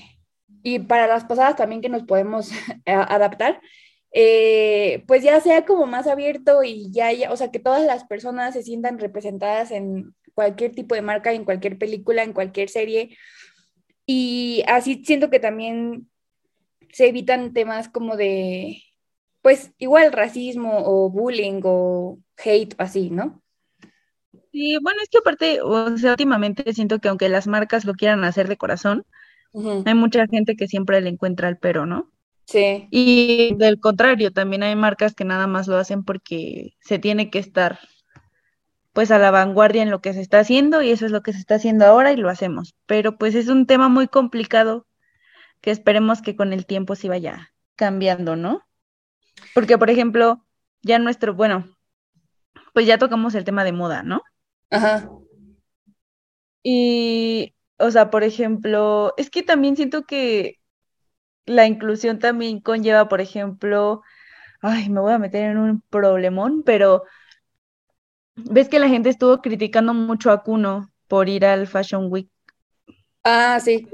y 0.62 0.78
para 0.78 1.06
las 1.06 1.24
pasadas 1.24 1.56
también 1.56 1.82
que 1.82 1.88
nos 1.88 2.04
podemos 2.04 2.50
adaptar, 2.86 3.60
eh, 4.16 5.02
pues 5.08 5.24
ya 5.24 5.40
sea 5.40 5.64
como 5.66 5.86
más 5.86 6.06
abierto 6.06 6.62
y 6.62 6.88
ya, 6.92 7.12
ya, 7.12 7.32
o 7.32 7.36
sea, 7.36 7.50
que 7.50 7.58
todas 7.58 7.84
las 7.84 8.04
personas 8.04 8.54
se 8.54 8.62
sientan 8.62 9.00
representadas 9.00 9.72
en 9.72 10.14
cualquier 10.34 10.72
tipo 10.72 10.94
de 10.94 11.02
marca, 11.02 11.32
en 11.32 11.44
cualquier 11.44 11.78
película, 11.78 12.22
en 12.22 12.32
cualquier 12.32 12.68
serie. 12.68 13.18
Y 14.06 14.62
así 14.68 15.02
siento 15.04 15.30
que 15.30 15.40
también 15.40 16.08
se 16.92 17.08
evitan 17.08 17.52
temas 17.52 17.88
como 17.88 18.16
de, 18.16 18.84
pues 19.42 19.72
igual 19.78 20.12
racismo 20.12 20.82
o 20.84 21.10
bullying 21.10 21.60
o 21.64 22.20
hate, 22.38 22.76
así, 22.78 23.10
¿no? 23.10 23.42
Sí, 24.52 24.78
bueno, 24.80 25.00
es 25.02 25.08
que 25.08 25.18
aparte, 25.18 25.60
o 25.60 25.98
sea, 25.98 26.12
últimamente 26.12 26.72
siento 26.72 27.00
que 27.00 27.08
aunque 27.08 27.28
las 27.28 27.48
marcas 27.48 27.84
lo 27.84 27.94
quieran 27.94 28.22
hacer 28.22 28.46
de 28.46 28.56
corazón, 28.56 29.04
hay 29.84 29.94
mucha 29.94 30.28
gente 30.28 30.54
que 30.54 30.68
siempre 30.68 31.00
le 31.00 31.10
encuentra 31.10 31.48
el 31.48 31.58
pero, 31.58 31.84
¿no? 31.84 32.13
Sí. 32.46 32.88
Y 32.90 33.54
del 33.56 33.80
contrario, 33.80 34.32
también 34.32 34.62
hay 34.62 34.76
marcas 34.76 35.14
que 35.14 35.24
nada 35.24 35.46
más 35.46 35.66
lo 35.66 35.76
hacen 35.76 36.04
porque 36.04 36.74
se 36.80 36.98
tiene 36.98 37.30
que 37.30 37.38
estar 37.38 37.78
pues 38.92 39.10
a 39.10 39.18
la 39.18 39.32
vanguardia 39.32 39.82
en 39.82 39.90
lo 39.90 40.00
que 40.00 40.12
se 40.12 40.20
está 40.20 40.38
haciendo 40.38 40.80
y 40.80 40.90
eso 40.90 41.04
es 41.04 41.10
lo 41.10 41.22
que 41.22 41.32
se 41.32 41.40
está 41.40 41.56
haciendo 41.56 41.84
ahora 41.84 42.12
y 42.12 42.16
lo 42.16 42.30
hacemos. 42.30 42.74
Pero 42.86 43.18
pues 43.18 43.34
es 43.34 43.48
un 43.48 43.66
tema 43.66 43.88
muy 43.88 44.06
complicado 44.06 44.86
que 45.60 45.72
esperemos 45.72 46.22
que 46.22 46.36
con 46.36 46.52
el 46.52 46.64
tiempo 46.64 46.94
sí 46.94 47.08
vaya 47.08 47.52
cambiando, 47.74 48.36
¿no? 48.36 48.62
Porque, 49.52 49.78
por 49.78 49.90
ejemplo, 49.90 50.44
ya 50.82 50.98
nuestro, 50.98 51.34
bueno, 51.34 51.76
pues 52.72 52.86
ya 52.86 52.98
tocamos 52.98 53.34
el 53.34 53.44
tema 53.44 53.64
de 53.64 53.72
moda, 53.72 54.02
¿no? 54.02 54.22
Ajá. 54.70 55.10
Y, 56.62 57.54
o 57.78 57.90
sea, 57.90 58.10
por 58.10 58.22
ejemplo, 58.24 59.12
es 59.16 59.28
que 59.28 59.42
también 59.42 59.76
siento 59.76 60.04
que 60.04 60.60
la 61.46 61.66
inclusión 61.66 62.18
también 62.18 62.60
conlleva, 62.60 63.08
por 63.08 63.20
ejemplo, 63.20 64.02
ay, 64.60 64.88
me 64.88 65.00
voy 65.00 65.12
a 65.12 65.18
meter 65.18 65.50
en 65.50 65.58
un 65.58 65.80
problemón, 65.90 66.62
pero 66.64 67.04
ves 68.36 68.68
que 68.68 68.78
la 68.78 68.88
gente 68.88 69.10
estuvo 69.10 69.40
criticando 69.40 69.94
mucho 69.94 70.30
a 70.30 70.42
Kuno 70.42 70.90
por 71.08 71.28
ir 71.28 71.44
al 71.44 71.66
Fashion 71.66 72.10
Week. 72.10 72.28
Ah, 73.22 73.58
sí. 73.60 73.86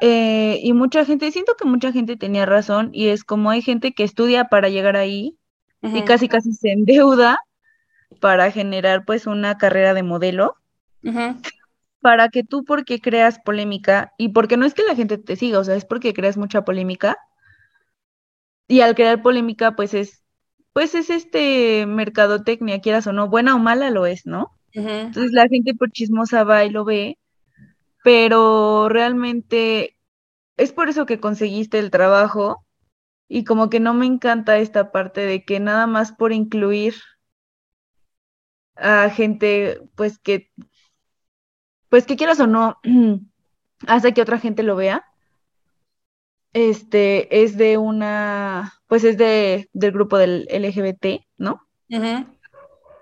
Eh, 0.00 0.58
y 0.62 0.72
mucha 0.72 1.04
gente, 1.04 1.30
siento 1.30 1.54
que 1.54 1.64
mucha 1.64 1.92
gente 1.92 2.16
tenía 2.16 2.46
razón, 2.46 2.90
y 2.92 3.08
es 3.08 3.22
como 3.22 3.50
hay 3.50 3.62
gente 3.62 3.92
que 3.92 4.02
estudia 4.02 4.46
para 4.46 4.68
llegar 4.68 4.96
ahí 4.96 5.36
y 5.80 6.02
casi 6.04 6.28
casi 6.28 6.52
se 6.52 6.70
endeuda 6.70 7.38
para 8.20 8.50
generar 8.50 9.04
pues 9.04 9.26
una 9.26 9.58
carrera 9.58 9.94
de 9.94 10.02
modelo 10.02 10.56
para 12.02 12.28
que 12.28 12.44
tú 12.44 12.64
porque 12.64 13.00
creas 13.00 13.38
polémica 13.38 14.12
y 14.18 14.30
porque 14.30 14.56
no 14.58 14.66
es 14.66 14.74
que 14.74 14.82
la 14.82 14.96
gente 14.96 15.18
te 15.18 15.36
siga, 15.36 15.60
o 15.60 15.64
sea, 15.64 15.76
es 15.76 15.86
porque 15.86 16.12
creas 16.12 16.36
mucha 16.36 16.64
polémica. 16.64 17.16
Y 18.68 18.80
al 18.80 18.94
crear 18.94 19.22
polémica, 19.22 19.76
pues 19.76 19.94
es, 19.94 20.22
pues 20.72 20.94
es 20.94 21.10
este 21.10 21.86
mercadotecnia, 21.86 22.80
quieras 22.80 23.06
o 23.06 23.12
no, 23.12 23.28
buena 23.28 23.54
o 23.54 23.58
mala 23.58 23.90
lo 23.90 24.06
es, 24.06 24.26
¿no? 24.26 24.58
Entonces 24.74 25.32
la 25.32 25.48
gente 25.48 25.74
por 25.74 25.90
chismosa 25.90 26.44
va 26.44 26.64
y 26.64 26.70
lo 26.70 26.84
ve, 26.84 27.18
pero 28.02 28.88
realmente 28.88 29.96
es 30.56 30.72
por 30.72 30.88
eso 30.88 31.06
que 31.06 31.20
conseguiste 31.20 31.78
el 31.78 31.90
trabajo 31.90 32.66
y 33.28 33.44
como 33.44 33.70
que 33.70 33.80
no 33.80 33.94
me 33.94 34.06
encanta 34.06 34.58
esta 34.58 34.92
parte 34.92 35.22
de 35.22 35.44
que 35.44 35.60
nada 35.60 35.86
más 35.86 36.12
por 36.12 36.32
incluir 36.32 36.94
a 38.76 39.10
gente 39.10 39.80
pues 39.94 40.18
que 40.18 40.50
pues 41.92 42.06
que 42.06 42.16
quieras 42.16 42.40
o 42.40 42.46
no, 42.46 42.78
hace 43.86 44.14
que 44.14 44.22
otra 44.22 44.38
gente 44.38 44.62
lo 44.62 44.76
vea. 44.76 45.04
Este 46.54 47.42
es 47.42 47.58
de 47.58 47.76
una, 47.76 48.72
pues 48.86 49.04
es 49.04 49.18
de, 49.18 49.68
del 49.74 49.92
grupo 49.92 50.16
del 50.16 50.48
LGBT, 50.50 51.22
¿no? 51.36 51.60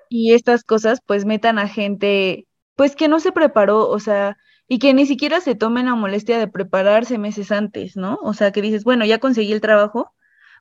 Y 0.08 0.34
estas 0.34 0.64
cosas 0.64 0.98
pues 1.06 1.24
metan 1.24 1.60
a 1.60 1.68
gente, 1.68 2.48
pues 2.74 2.96
que 2.96 3.06
no 3.06 3.20
se 3.20 3.30
preparó, 3.30 3.88
o 3.88 4.00
sea, 4.00 4.36
y 4.66 4.80
que 4.80 4.92
ni 4.92 5.06
siquiera 5.06 5.40
se 5.40 5.54
tomen 5.54 5.86
la 5.86 5.94
molestia 5.94 6.40
de 6.40 6.48
prepararse 6.48 7.16
meses 7.16 7.52
antes, 7.52 7.96
¿no? 7.96 8.18
O 8.22 8.34
sea, 8.34 8.50
que 8.50 8.60
dices, 8.60 8.82
bueno, 8.82 9.04
ya 9.04 9.18
conseguí 9.18 9.52
el 9.52 9.60
trabajo, 9.60 10.12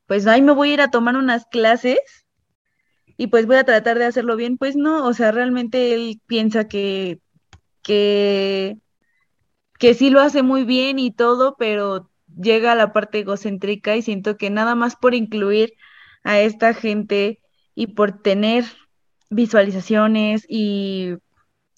pues 0.05 0.27
ahí 0.27 0.43
me 0.43 0.51
voy 0.51 0.69
a 0.69 0.73
ir 0.75 0.81
a 0.81 0.91
tomar 0.91 1.17
unas 1.17 1.47
clases 1.47 1.99
y 3.17 3.25
pues 3.25 3.47
voy 3.47 3.55
a 3.55 3.63
tratar 3.63 3.97
de 3.97 4.05
hacerlo 4.05 4.35
bien, 4.35 4.59
pues 4.59 4.75
no, 4.75 5.07
o 5.07 5.15
sea, 5.15 5.31
realmente 5.31 5.95
él 5.95 6.21
piensa 6.27 6.67
que 6.67 7.21
que, 7.89 8.77
que 9.79 9.95
sí 9.95 10.11
lo 10.11 10.21
hace 10.21 10.43
muy 10.43 10.63
bien 10.63 10.99
y 10.99 11.09
todo, 11.09 11.55
pero 11.57 12.11
llega 12.39 12.73
a 12.73 12.75
la 12.75 12.93
parte 12.93 13.17
egocéntrica 13.17 13.95
y 13.95 14.03
siento 14.03 14.37
que 14.37 14.51
nada 14.51 14.75
más 14.75 14.95
por 14.95 15.15
incluir 15.15 15.73
a 16.23 16.39
esta 16.39 16.75
gente 16.75 17.39
y 17.73 17.87
por 17.87 18.21
tener 18.21 18.65
visualizaciones 19.31 20.45
y 20.47 21.15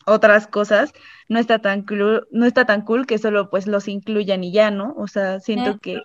otras 0.05 0.47
cosas, 0.47 0.91
no 1.29 1.39
está 1.39 1.59
tan 1.59 1.85
cool, 1.85 2.27
no 2.29 2.45
está 2.45 2.65
tan 2.65 2.81
cool 2.81 3.05
que 3.05 3.17
solo 3.17 3.49
pues 3.49 3.65
los 3.65 3.87
incluyan 3.87 4.43
y 4.43 4.51
ya, 4.51 4.69
¿no? 4.69 4.93
O 4.97 5.07
sea, 5.07 5.39
siento 5.39 5.79
que 5.79 6.01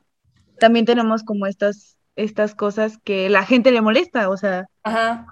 también 0.61 0.85
tenemos 0.85 1.25
como 1.25 1.47
estas 1.47 1.97
estas 2.15 2.55
cosas 2.55 2.99
que 3.03 3.29
la 3.29 3.45
gente 3.45 3.73
le 3.73 3.81
molesta, 3.81 4.31
o 4.31 4.37
sea, 4.37 4.67
Ajá. 4.85 5.27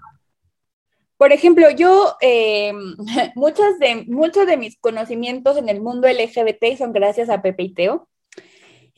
Por 1.25 1.33
ejemplo, 1.33 1.71
yo, 1.71 2.19
eh, 2.21 2.71
de, 3.81 4.04
muchos 4.07 4.47
de 4.47 4.57
mis 4.59 4.76
conocimientos 4.76 5.57
en 5.57 5.71
el 5.71 5.81
mundo 5.81 6.07
LGBT 6.07 6.76
son 6.76 6.93
gracias 6.93 7.31
a 7.31 7.40
Pepe 7.40 7.62
y 7.62 7.73
Teo. 7.73 8.11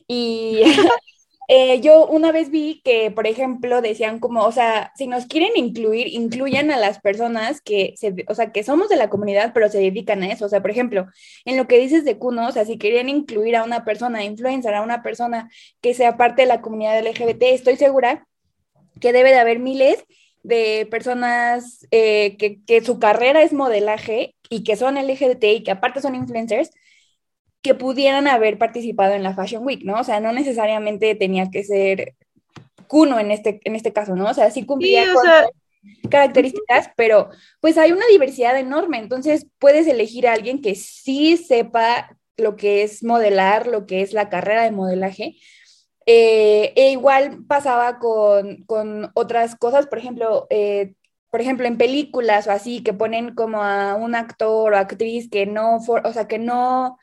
Y 0.09 0.59
eh, 1.47 1.79
yo 1.79 2.05
una 2.05 2.33
vez 2.33 2.49
vi 2.49 2.81
que, 2.83 3.11
por 3.11 3.27
ejemplo, 3.27 3.81
decían 3.81 4.19
como, 4.19 4.43
o 4.43 4.51
sea, 4.51 4.91
si 4.97 5.07
nos 5.07 5.25
quieren 5.27 5.51
incluir, 5.55 6.07
incluyan 6.07 6.69
a 6.69 6.75
las 6.75 6.99
personas 6.99 7.61
que, 7.61 7.93
se, 7.95 8.13
o 8.27 8.35
sea, 8.35 8.51
que 8.51 8.61
somos 8.61 8.89
de 8.89 8.97
la 8.97 9.09
comunidad, 9.09 9.53
pero 9.53 9.69
se 9.69 9.79
dedican 9.79 10.21
a 10.21 10.27
eso. 10.29 10.47
O 10.47 10.49
sea, 10.49 10.61
por 10.61 10.71
ejemplo, 10.71 11.07
en 11.45 11.55
lo 11.55 11.65
que 11.65 11.79
dices 11.79 12.03
de 12.03 12.17
Kuno, 12.17 12.49
o 12.49 12.51
sea, 12.51 12.65
si 12.65 12.77
querían 12.77 13.07
incluir 13.07 13.55
a 13.55 13.63
una 13.63 13.85
persona, 13.85 14.25
influencer, 14.25 14.73
a 14.73 14.81
una 14.81 15.01
persona 15.01 15.49
que 15.79 15.93
sea 15.93 16.17
parte 16.17 16.41
de 16.41 16.49
la 16.49 16.59
comunidad 16.59 16.99
LGBT, 16.99 17.43
estoy 17.43 17.77
segura 17.77 18.27
que 18.99 19.13
debe 19.13 19.29
de 19.29 19.39
haber 19.39 19.59
miles 19.59 20.03
de 20.43 20.87
personas 20.89 21.85
eh, 21.91 22.37
que, 22.37 22.81
su 22.81 22.99
carrera 22.99 23.41
es 23.41 23.53
modelaje 23.53 24.35
y 24.49 24.63
que 24.63 24.75
son 24.75 24.95
LGBT 24.95 25.43
y 25.43 25.63
que 25.63 25.71
aparte 25.71 26.01
son 26.01 26.15
influencers, 26.15 26.71
que 27.61 27.75
pudieran 27.75 28.27
haber 28.27 28.57
participado 28.57 29.13
en 29.13 29.23
la 29.23 29.33
Fashion 29.35 29.65
Week, 29.65 29.83
¿no? 29.83 29.99
O 29.99 30.03
sea, 30.03 30.19
no 30.19 30.31
necesariamente 30.31 31.15
tenía 31.15 31.49
que 31.51 31.63
ser 31.63 32.15
Kuno 32.87 33.19
en 33.19 33.31
este, 33.31 33.59
en 33.65 33.75
este 33.75 33.91
caso, 33.91 34.15
¿no? 34.15 34.29
O 34.29 34.33
sea, 34.33 34.49
sí 34.51 34.65
cumplía 34.65 35.05
con 35.13 35.23
características, 36.09 36.89
pero 36.95 37.29
pues 37.59 37.77
hay 37.77 37.91
una 37.91 38.05
diversidad 38.09 38.57
enorme, 38.57 38.99
entonces 38.99 39.47
puedes 39.59 39.87
elegir 39.87 40.27
a 40.27 40.33
alguien 40.33 40.61
que 40.61 40.75
sí 40.75 41.37
sepa 41.37 42.17
lo 42.37 42.55
que 42.55 42.83
es 42.83 43.03
modelar, 43.03 43.67
lo 43.67 43.85
que 43.85 44.01
es 44.01 44.13
la 44.13 44.29
carrera 44.29 44.63
de 44.63 44.71
modelaje, 44.71 45.35
eh, 46.09 46.71
e 46.77 46.91
igual 46.91 47.43
pasaba 47.47 47.99
con, 47.99 48.65
otras 49.13 49.57
cosas, 49.57 49.87
por 49.87 49.99
ejemplo, 49.99 50.47
eh, 50.49 50.93
por 51.29 51.41
ejemplo, 51.41 51.67
en 51.67 51.77
películas 51.77 52.47
o 52.47 52.51
así, 52.51 52.81
que 52.81 52.93
ponen 52.93 53.35
como 53.35 53.61
a 53.61 53.95
un 53.95 54.15
actor 54.15 54.73
o 54.73 54.77
actriz 54.77 55.29
que 55.29 55.45
no, 55.45 55.75
o 55.77 56.13
sea, 56.13 56.25
que 56.25 56.39
no, 56.39 56.97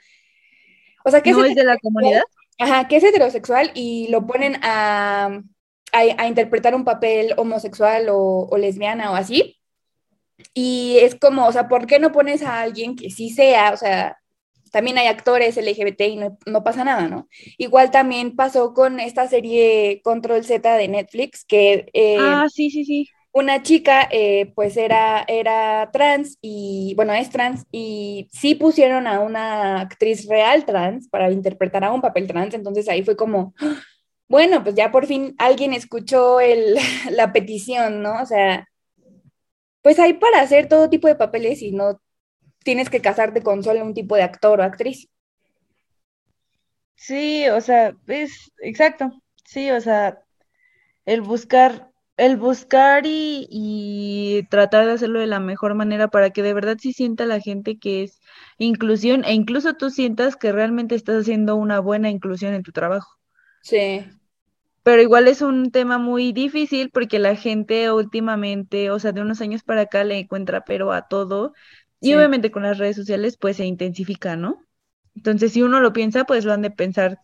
o 1.04 1.10
sea, 1.10 1.22
que 1.22 1.32
¿No 1.32 1.44
es, 1.44 1.54
de 1.54 1.64
la 1.64 1.76
comunidad. 1.76 2.22
Ajá, 2.58 2.88
que 2.88 2.96
es 2.96 3.04
heterosexual 3.04 3.72
y 3.74 4.08
lo 4.08 4.26
ponen 4.26 4.56
a, 4.62 5.38
a, 5.92 6.26
interpretar 6.26 6.74
un 6.74 6.84
papel 6.84 7.34
homosexual 7.36 8.08
o, 8.08 8.48
o, 8.50 8.56
lesbiana 8.56 9.12
o 9.12 9.16
así. 9.16 9.60
Y 10.54 10.96
es 11.02 11.14
como, 11.14 11.46
o 11.46 11.52
sea, 11.52 11.68
¿por 11.68 11.86
qué 11.86 11.98
no 11.98 12.10
pones 12.10 12.42
a 12.42 12.62
alguien 12.62 12.96
que 12.96 13.10
sí 13.10 13.28
sea, 13.28 13.72
o 13.72 13.76
sea, 13.76 14.18
también 14.74 14.98
hay 14.98 15.06
actores 15.06 15.56
LGBT 15.56 16.00
y 16.00 16.16
no, 16.16 16.64
pasa 16.64 16.82
nada, 16.82 17.06
¿no? 17.06 17.28
Igual 17.58 17.92
también 17.92 18.34
pasó 18.34 18.74
con 18.74 18.98
esta 18.98 19.28
serie 19.28 20.00
Control 20.02 20.44
Z 20.44 20.76
de 20.76 20.88
Netflix, 20.88 21.44
que... 21.44 21.86
Eh, 21.92 22.16
ah, 22.18 22.46
sí, 22.52 22.70
sí, 22.70 22.84
sí. 22.84 23.08
Una 23.30 23.62
chica, 23.62 24.08
eh, 24.10 24.52
pues 24.56 24.76
era, 24.76 25.24
era 25.28 25.90
trans 25.92 26.38
y, 26.42 26.92
bueno, 26.96 27.12
es 27.12 27.30
trans 27.30 27.64
y 27.70 28.28
sí 28.32 28.56
pusieron 28.56 29.06
a 29.06 29.20
una 29.20 29.80
actriz 29.80 30.26
real 30.28 30.64
trans 30.64 31.08
para 31.08 31.30
interpretar 31.30 31.84
a 31.84 31.92
un 31.92 32.00
papel 32.00 32.26
trans, 32.26 32.52
entonces 32.54 32.88
ahí 32.88 33.04
fue 33.04 33.14
como, 33.14 33.54
bueno, 34.28 34.64
pues 34.64 34.74
ya 34.74 34.90
por 34.90 35.06
fin 35.06 35.36
alguien 35.38 35.72
escuchó 35.72 36.40
el, 36.40 36.74
la 37.12 37.32
petición, 37.32 38.02
¿no? 38.02 38.20
O 38.20 38.26
sea, 38.26 38.66
pues 39.82 40.00
hay 40.00 40.14
para 40.14 40.40
hacer 40.40 40.66
todo 40.66 40.90
tipo 40.90 41.06
de 41.06 41.14
papeles 41.14 41.62
y 41.62 41.70
no 41.70 42.00
tienes 42.64 42.90
que 42.90 43.00
casarte 43.00 43.42
con 43.42 43.62
solo 43.62 43.84
un 43.84 43.94
tipo 43.94 44.16
de 44.16 44.24
actor 44.24 44.60
o 44.60 44.64
actriz. 44.64 45.08
Sí, 46.96 47.48
o 47.48 47.60
sea, 47.60 47.94
es 48.06 48.52
exacto. 48.62 49.10
Sí, 49.44 49.70
o 49.70 49.80
sea, 49.80 50.22
el 51.06 51.22
buscar, 51.22 51.90
el 52.16 52.36
buscar 52.36 53.06
y, 53.06 53.46
y 53.50 54.44
tratar 54.50 54.86
de 54.86 54.92
hacerlo 54.92 55.20
de 55.20 55.26
la 55.28 55.40
mejor 55.40 55.74
manera 55.74 56.08
para 56.08 56.30
que 56.30 56.42
de 56.42 56.54
verdad 56.54 56.78
sí 56.80 56.92
sienta 56.92 57.26
la 57.26 57.40
gente 57.40 57.78
que 57.78 58.04
es 58.04 58.20
inclusión 58.58 59.24
e 59.24 59.34
incluso 59.34 59.74
tú 59.74 59.90
sientas 59.90 60.36
que 60.36 60.52
realmente 60.52 60.94
estás 60.94 61.22
haciendo 61.22 61.56
una 61.56 61.80
buena 61.80 62.10
inclusión 62.10 62.54
en 62.54 62.62
tu 62.62 62.72
trabajo. 62.72 63.18
Sí. 63.62 64.04
Pero 64.82 65.00
igual 65.00 65.28
es 65.28 65.40
un 65.40 65.70
tema 65.70 65.98
muy 65.98 66.32
difícil 66.32 66.90
porque 66.90 67.18
la 67.18 67.36
gente 67.36 67.90
últimamente, 67.90 68.90
o 68.90 68.98
sea, 68.98 69.12
de 69.12 69.22
unos 69.22 69.40
años 69.40 69.62
para 69.62 69.82
acá 69.82 70.04
le 70.04 70.18
encuentra 70.18 70.64
pero 70.64 70.92
a 70.92 71.08
todo 71.08 71.54
y 72.04 72.08
Sí. 72.08 72.14
obviamente 72.14 72.50
con 72.50 72.62
las 72.64 72.78
redes 72.78 72.96
sociales 72.96 73.36
pues 73.38 73.56
se 73.58 73.64
intensifica, 73.66 74.36
¿no? 74.36 74.62
Entonces 75.16 75.52
si 75.52 75.62
uno 75.62 75.80
lo 75.80 75.92
piensa 75.92 76.24
pues 76.24 76.44
lo 76.44 76.52
han 76.52 76.62
de 76.62 76.70
pensar 76.70 77.18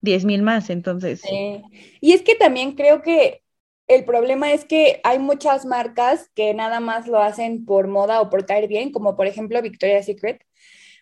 diez 0.00 0.24
mil 0.24 0.42
más, 0.42 0.70
entonces 0.70 1.20
Sí. 1.20 1.62
Y 2.00 2.12
es 2.12 2.22
que 2.22 2.34
también 2.34 2.72
creo 2.72 3.02
que 3.02 3.42
el 3.86 4.04
problema 4.04 4.52
es 4.52 4.64
que 4.64 5.00
hay 5.04 5.18
muchas 5.18 5.66
marcas 5.66 6.30
que 6.34 6.54
nada 6.54 6.80
más 6.80 7.06
lo 7.06 7.18
hacen 7.22 7.64
por 7.66 7.88
moda 7.88 8.20
o 8.22 8.30
por 8.30 8.46
caer 8.46 8.68
bien, 8.68 8.92
como 8.92 9.16
por 9.16 9.26
ejemplo 9.26 9.60
Victoria's 9.62 10.06
Secret, 10.06 10.42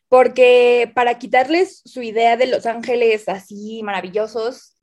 porque 0.08 0.90
para 0.94 1.18
quitarles 1.18 1.82
su 1.84 2.02
idea 2.02 2.36
de 2.36 2.46
Los 2.46 2.66
Ángeles 2.66 3.28
así 3.28 3.82
maravillosos, 3.84 4.76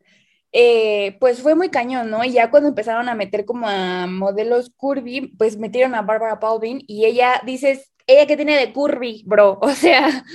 eh, 0.51 1.17
pues 1.19 1.41
fue 1.41 1.55
muy 1.55 1.69
cañón, 1.69 2.09
¿no? 2.09 2.23
Y 2.23 2.31
ya 2.33 2.49
cuando 2.51 2.69
empezaron 2.69 3.09
a 3.09 3.15
meter 3.15 3.45
como 3.45 3.67
a 3.69 4.07
modelos 4.07 4.71
curvy, 4.75 5.33
pues 5.37 5.57
metieron 5.57 5.93
a 5.95 6.01
Barbara 6.01 6.39
Palvin 6.39 6.81
y 6.87 7.05
ella, 7.05 7.41
dices, 7.45 7.91
ella 8.13 8.27
que 8.27 8.35
tiene 8.37 8.57
de 8.57 8.73
curvy, 8.73 9.23
bro, 9.25 9.59
o 9.63 9.69
sea, 9.71 10.25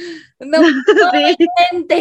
no, 0.40 0.59
no 0.62 1.11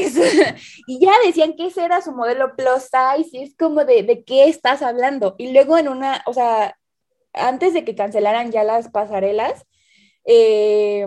Sí. 0.10 0.22
Y 0.88 1.00
ya 1.06 1.12
decían 1.25 1.53
que 1.56 1.68
ese 1.68 1.84
era 1.86 2.01
su 2.01 2.12
modelo 2.13 2.56
plus 2.56 2.84
size, 2.84 3.38
y 3.38 3.44
es 3.44 3.56
como 3.58 3.86
de, 3.86 4.03
¿de 4.03 4.24
qué 4.24 4.50
estás 4.50 4.82
hablando? 4.82 5.36
Y 5.38 5.53
luego 5.53 5.77
en 5.77 5.88
una, 5.88 6.24
o 6.27 6.34
sea, 6.34 6.77
antes 7.34 7.74
de 7.74 7.86
que 7.86 7.96
cancelaran 7.96 8.51
ya 8.51 8.63
las 8.63 8.89
pasarelas, 8.89 9.65
eh, 10.25 11.06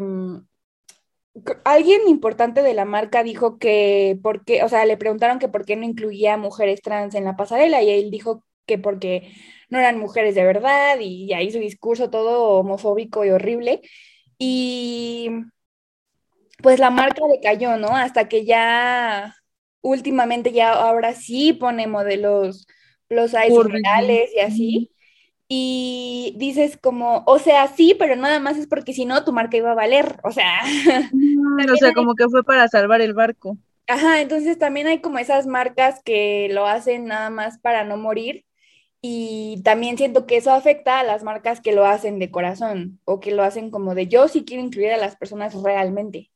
c- 1.34 1.56
alguien 1.64 2.00
importante 2.08 2.62
de 2.62 2.74
la 2.74 2.84
marca 2.84 3.22
dijo 3.22 3.58
que 3.58 4.18
por 4.22 4.44
qué, 4.44 4.62
o 4.64 4.68
sea, 4.68 4.84
le 4.86 4.96
preguntaron 4.96 5.38
que 5.38 5.48
por 5.48 5.64
qué 5.64 5.76
no 5.76 5.84
incluía 5.84 6.36
mujeres 6.36 6.82
trans 6.82 7.14
en 7.14 7.24
la 7.24 7.36
pasarela 7.36 7.82
y 7.82 7.90
él 7.90 8.10
dijo 8.10 8.44
que 8.66 8.78
porque 8.78 9.32
no 9.68 9.78
eran 9.78 9.98
mujeres 9.98 10.34
de 10.34 10.44
verdad 10.44 10.98
y 11.00 11.32
ahí 11.32 11.50
su 11.50 11.58
discurso 11.58 12.10
todo 12.10 12.58
homofóbico 12.60 13.24
y 13.24 13.30
horrible. 13.30 13.80
Y 14.38 15.30
pues 16.62 16.78
la 16.80 16.90
marca 16.90 17.22
decayó, 17.32 17.76
¿no? 17.78 17.88
Hasta 17.96 18.28
que 18.28 18.44
ya 18.44 19.34
últimamente 19.82 20.52
ya 20.52 20.72
ahora 20.72 21.14
sí 21.14 21.52
pone 21.52 21.86
modelos 21.86 22.66
plus 23.08 23.30
size 23.32 23.60
reales 23.62 24.30
y 24.34 24.40
así. 24.40 24.92
Y 25.48 26.34
dices 26.38 26.78
como, 26.78 27.24
o 27.26 27.38
sea, 27.38 27.68
sí, 27.68 27.96
pero 27.98 28.16
nada 28.16 28.40
más 28.40 28.58
es 28.58 28.66
porque 28.68 28.92
si 28.94 29.04
no, 29.06 29.24
tu 29.24 29.32
marca 29.32 29.56
iba 29.58 29.72
a 29.72 29.74
valer. 29.74 30.20
O 30.24 30.32
sea, 30.32 30.62
Mm, 31.10 31.70
O 31.72 31.76
sea, 31.76 31.92
hay- 31.92 31.92
como 31.92 32.14
que 32.14 32.28
fue 32.28 32.44
para 32.44 32.68
salvar 32.68 33.00
el 33.00 33.12
barco. 33.14 33.58
ajá, 33.86 34.20
entonces 34.20 34.58
también 34.58 34.86
hay 34.86 35.00
como 35.00 35.18
esas 35.18 35.46
marcas 35.46 36.00
que 36.04 36.48
lo 36.50 36.66
hacen 36.66 37.06
nada 37.06 37.30
más 37.30 37.58
para 37.58 37.84
no 37.84 37.96
morir. 37.96 38.44
Y 39.08 39.62
también 39.64 39.96
siento 39.98 40.26
que 40.26 40.36
eso 40.38 40.52
afecta 40.52 40.98
a 41.00 41.04
las 41.04 41.22
marcas 41.22 41.60
que 41.60 41.72
lo 41.72 41.84
hacen 41.86 42.18
de 42.18 42.30
corazón 42.30 43.00
o 43.04 43.20
que 43.20 43.30
lo 43.32 43.42
hacen 43.44 43.70
como 43.70 43.94
de 43.94 44.08
yo 44.08 44.28
sí 44.28 44.44
quiero 44.44 44.62
incluir 44.64 44.92
a 44.92 44.96
las 44.98 45.16
personas 45.16 45.54
realmente. 45.62 46.30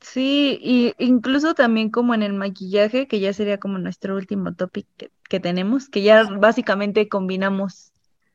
Sí, 0.00 0.58
y 0.62 0.94
incluso 0.98 1.54
también 1.54 1.90
como 1.90 2.14
en 2.14 2.22
el 2.22 2.32
maquillaje, 2.32 3.06
que 3.08 3.20
ya 3.20 3.32
sería 3.34 3.58
como 3.58 3.78
nuestro 3.78 4.16
último 4.16 4.54
topic 4.54 4.86
que, 4.96 5.10
que 5.28 5.40
tenemos, 5.40 5.88
que 5.88 6.02
ya 6.02 6.24
básicamente 6.24 7.08
combinamos 7.08 7.92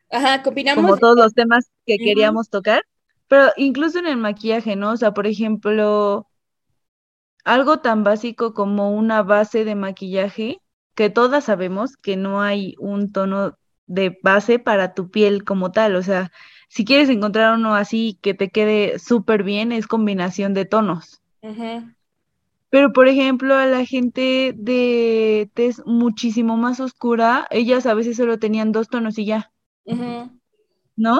Ajá, 0.09 0.43
combinamos. 0.43 0.73
como 0.73 0.97
todos 0.97 1.17
los 1.17 1.33
temas 1.33 1.71
que 1.85 1.99
queríamos 1.99 2.49
tocar, 2.49 2.83
pero 3.27 3.51
incluso 3.57 3.99
en 3.99 4.07
el 4.07 4.17
maquillaje, 4.17 4.75
¿no? 4.75 4.91
O 4.93 4.97
sea, 4.97 5.13
por 5.13 5.27
ejemplo, 5.27 6.27
algo 7.45 7.79
tan 7.81 8.03
básico 8.03 8.53
como 8.53 8.91
una 8.97 9.21
base 9.23 9.63
de 9.65 9.75
maquillaje, 9.75 10.60
que 10.95 11.09
todas 11.09 11.45
sabemos 11.45 11.97
que 11.97 12.17
no 12.17 12.41
hay 12.41 12.75
un 12.79 13.11
tono 13.11 13.57
de 13.87 14.17
base 14.23 14.59
para 14.59 14.93
tu 14.93 15.09
piel 15.09 15.43
como 15.43 15.71
tal, 15.71 15.95
o 15.95 16.03
sea, 16.03 16.31
si 16.69 16.85
quieres 16.85 17.09
encontrar 17.09 17.57
uno 17.57 17.75
así 17.75 18.17
que 18.21 18.33
te 18.33 18.49
quede 18.49 18.97
súper 18.99 19.43
bien, 19.43 19.73
es 19.73 19.87
combinación 19.87 20.53
de 20.53 20.63
tonos. 20.65 21.21
Pero, 22.69 22.93
por 22.93 23.09
ejemplo, 23.09 23.55
a 23.55 23.65
la 23.65 23.83
gente 23.83 24.53
de 24.55 25.49
tez 25.53 25.81
muchísimo 25.85 26.55
más 26.55 26.79
oscura, 26.79 27.45
ellas 27.49 27.85
a 27.85 27.93
veces 27.93 28.15
solo 28.15 28.39
tenían 28.39 28.71
dos 28.71 28.87
tonos 28.87 29.17
y 29.17 29.25
ya, 29.25 29.51
¿no? 30.95 31.19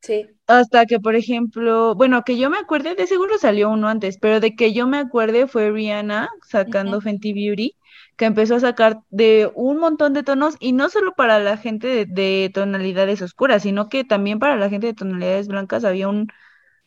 Sí. 0.00 0.26
Hasta 0.48 0.86
que, 0.86 0.98
por 0.98 1.14
ejemplo, 1.14 1.94
bueno, 1.94 2.22
que 2.24 2.36
yo 2.36 2.50
me 2.50 2.58
acuerde, 2.58 2.96
de 2.96 3.06
seguro 3.06 3.38
salió 3.38 3.70
uno 3.70 3.86
antes, 3.86 4.18
pero 4.18 4.40
de 4.40 4.56
que 4.56 4.72
yo 4.72 4.88
me 4.88 4.98
acuerde 4.98 5.46
fue 5.46 5.70
Rihanna 5.70 6.30
sacando. 6.42 7.00
Fenty 7.00 7.32
Beauty, 7.32 7.76
que 8.18 8.26
empezó 8.26 8.56
a 8.56 8.60
sacar 8.60 9.00
de 9.10 9.52
un 9.56 9.78
montón 9.78 10.14
de 10.14 10.24
tonos, 10.24 10.56
y 10.60 10.74
no 10.74 10.90
solo 10.90 11.14
para 11.16 11.40
la 11.40 11.58
gente 11.58 11.88
de, 11.88 12.06
de 12.06 12.50
tonalidades 12.54 13.22
oscuras, 13.22 13.64
sino 13.64 13.88
que 13.90 14.04
también 14.04 14.40
para 14.40 14.56
la 14.58 14.70
gente 14.70 14.88
de 14.88 14.94
tonalidades 14.94 15.48
blancas 15.48 15.84
había 15.86 16.08
un 16.10 16.28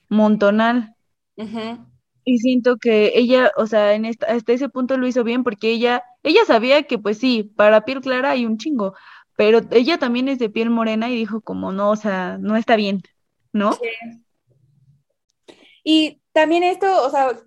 montonal. 0.09 0.95
Ujú, 1.37 1.83
Y 2.23 2.37
siento 2.39 2.77
que 2.77 3.13
ella, 3.15 3.51
o 3.57 3.65
sea, 3.67 3.93
en 3.95 4.05
esta, 4.05 4.27
hasta 4.27 4.53
ese 4.53 4.69
punto 4.69 4.95
lo 4.97 5.07
hizo 5.07 5.23
bien 5.23 5.43
porque 5.43 5.71
ella, 5.71 6.03
ella 6.23 6.45
sabía 6.45 6.83
que 6.83 6.99
pues 6.99 7.17
sí, 7.17 7.43
para 7.55 7.83
piel 7.85 8.01
clara 8.01 8.31
hay 8.31 8.45
un 8.45 8.57
chingo, 8.57 8.93
pero 9.35 9.61
ella 9.71 9.97
también 9.97 10.27
es 10.29 10.37
de 10.39 10.49
piel 10.49 10.69
morena 10.69 11.09
y 11.09 11.15
dijo 11.15 11.41
como 11.41 11.71
no, 11.71 11.89
o 11.91 11.95
sea, 11.95 12.37
no 12.39 12.55
está 12.57 12.75
bien, 12.75 13.01
¿no? 13.53 13.79
Sí. 13.79 14.11
Y 15.83 16.21
también 16.33 16.63
esto, 16.63 17.05
o 17.05 17.09
sea, 17.09 17.37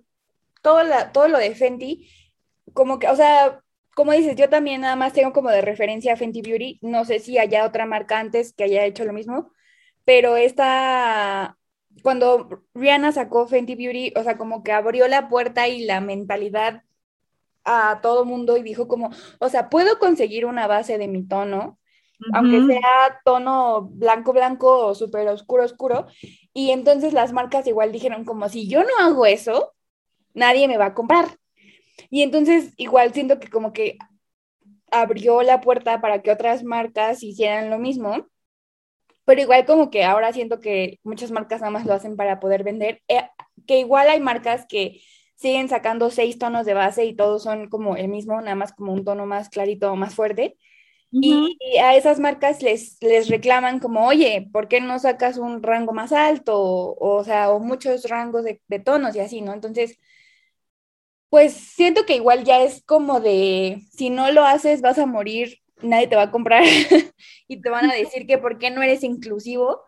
todo, 0.62 0.84
la, 0.84 1.12
todo 1.12 1.28
lo 1.28 1.38
de 1.38 1.54
Fenty, 1.56 2.10
como 2.74 3.00
que, 3.00 3.08
o 3.08 3.16
sea, 3.16 3.63
como 3.94 4.12
dices, 4.12 4.36
yo 4.36 4.48
también 4.48 4.82
nada 4.82 4.96
más 4.96 5.12
tengo 5.12 5.32
como 5.32 5.50
de 5.50 5.60
referencia 5.60 6.12
a 6.14 6.16
Fenty 6.16 6.42
Beauty. 6.42 6.78
No 6.82 7.04
sé 7.04 7.18
si 7.20 7.38
haya 7.38 7.66
otra 7.66 7.86
marca 7.86 8.18
antes 8.18 8.52
que 8.52 8.64
haya 8.64 8.84
hecho 8.84 9.04
lo 9.04 9.12
mismo, 9.12 9.52
pero 10.04 10.36
esta, 10.36 11.56
cuando 12.02 12.64
Rihanna 12.74 13.12
sacó 13.12 13.46
Fenty 13.46 13.74
Beauty, 13.74 14.12
o 14.16 14.22
sea, 14.22 14.36
como 14.36 14.62
que 14.62 14.72
abrió 14.72 15.08
la 15.08 15.28
puerta 15.28 15.68
y 15.68 15.84
la 15.84 16.00
mentalidad 16.00 16.82
a 17.64 18.00
todo 18.02 18.24
mundo 18.24 18.56
y 18.56 18.62
dijo 18.62 18.88
como, 18.88 19.10
o 19.38 19.48
sea, 19.48 19.70
puedo 19.70 19.98
conseguir 19.98 20.46
una 20.46 20.66
base 20.66 20.98
de 20.98 21.08
mi 21.08 21.26
tono, 21.26 21.78
aunque 22.32 22.64
sea 22.66 23.20
tono 23.24 23.82
blanco, 23.82 24.32
blanco 24.32 24.86
o 24.86 24.94
súper 24.94 25.28
oscuro, 25.28 25.64
oscuro. 25.64 26.06
Y 26.52 26.70
entonces 26.70 27.12
las 27.12 27.32
marcas 27.32 27.66
igual 27.66 27.92
dijeron 27.92 28.24
como, 28.24 28.48
si 28.48 28.68
yo 28.68 28.82
no 28.82 28.90
hago 29.00 29.26
eso, 29.26 29.74
nadie 30.34 30.68
me 30.68 30.78
va 30.78 30.86
a 30.86 30.94
comprar. 30.94 31.38
Y 32.10 32.22
entonces 32.22 32.72
igual 32.76 33.12
siento 33.14 33.40
que 33.40 33.48
como 33.50 33.72
que 33.72 33.98
abrió 34.92 35.42
la 35.42 35.60
puerta 35.60 36.00
para 36.00 36.22
que 36.22 36.30
otras 36.32 36.64
marcas 36.64 37.22
hicieran 37.22 37.70
lo 37.70 37.78
mismo. 37.78 38.28
Pero 39.24 39.40
igual 39.40 39.64
como 39.66 39.90
que 39.90 40.04
ahora 40.04 40.32
siento 40.32 40.60
que 40.60 41.00
muchas 41.02 41.30
marcas 41.30 41.60
nada 41.60 41.70
más 41.70 41.86
lo 41.86 41.94
hacen 41.94 42.16
para 42.16 42.40
poder 42.40 42.62
vender. 42.64 43.02
Eh, 43.08 43.22
que 43.66 43.78
igual 43.80 44.08
hay 44.08 44.20
marcas 44.20 44.66
que 44.68 45.00
siguen 45.36 45.68
sacando 45.68 46.10
seis 46.10 46.38
tonos 46.38 46.66
de 46.66 46.74
base 46.74 47.04
y 47.06 47.16
todos 47.16 47.42
son 47.42 47.68
como 47.68 47.96
el 47.96 48.08
mismo, 48.08 48.40
nada 48.40 48.54
más 48.56 48.72
como 48.72 48.92
un 48.92 49.04
tono 49.04 49.26
más 49.26 49.48
clarito 49.48 49.90
o 49.92 49.96
más 49.96 50.14
fuerte. 50.14 50.56
Y, 51.20 51.42
y 51.60 51.78
a 51.78 51.96
esas 51.96 52.20
marcas 52.20 52.62
les, 52.62 52.98
les 53.02 53.28
reclaman 53.28 53.80
como, 53.80 54.06
oye, 54.06 54.48
¿por 54.52 54.68
qué 54.68 54.80
no 54.80 54.98
sacas 54.98 55.38
un 55.38 55.62
rango 55.62 55.92
más 55.94 56.12
alto? 56.12 56.60
O, 56.60 57.18
o 57.18 57.24
sea, 57.24 57.50
o 57.52 57.60
muchos 57.60 58.04
rangos 58.08 58.44
de, 58.44 58.62
de 58.68 58.80
tonos 58.80 59.16
y 59.16 59.20
así, 59.20 59.40
¿no? 59.42 59.52
Entonces, 59.54 59.98
pues 61.34 61.52
siento 61.54 62.06
que 62.06 62.14
igual 62.14 62.44
ya 62.44 62.62
es 62.62 62.84
como 62.86 63.18
de, 63.18 63.82
si 63.90 64.08
no 64.08 64.30
lo 64.30 64.44
haces, 64.44 64.82
vas 64.82 65.00
a 65.00 65.06
morir, 65.06 65.58
nadie 65.82 66.06
te 66.06 66.14
va 66.14 66.22
a 66.22 66.30
comprar 66.30 66.62
y 67.48 67.60
te 67.60 67.70
van 67.70 67.90
a 67.90 67.92
decir 67.92 68.28
que 68.28 68.38
por 68.38 68.56
qué 68.56 68.70
no 68.70 68.84
eres 68.84 69.02
inclusivo. 69.02 69.82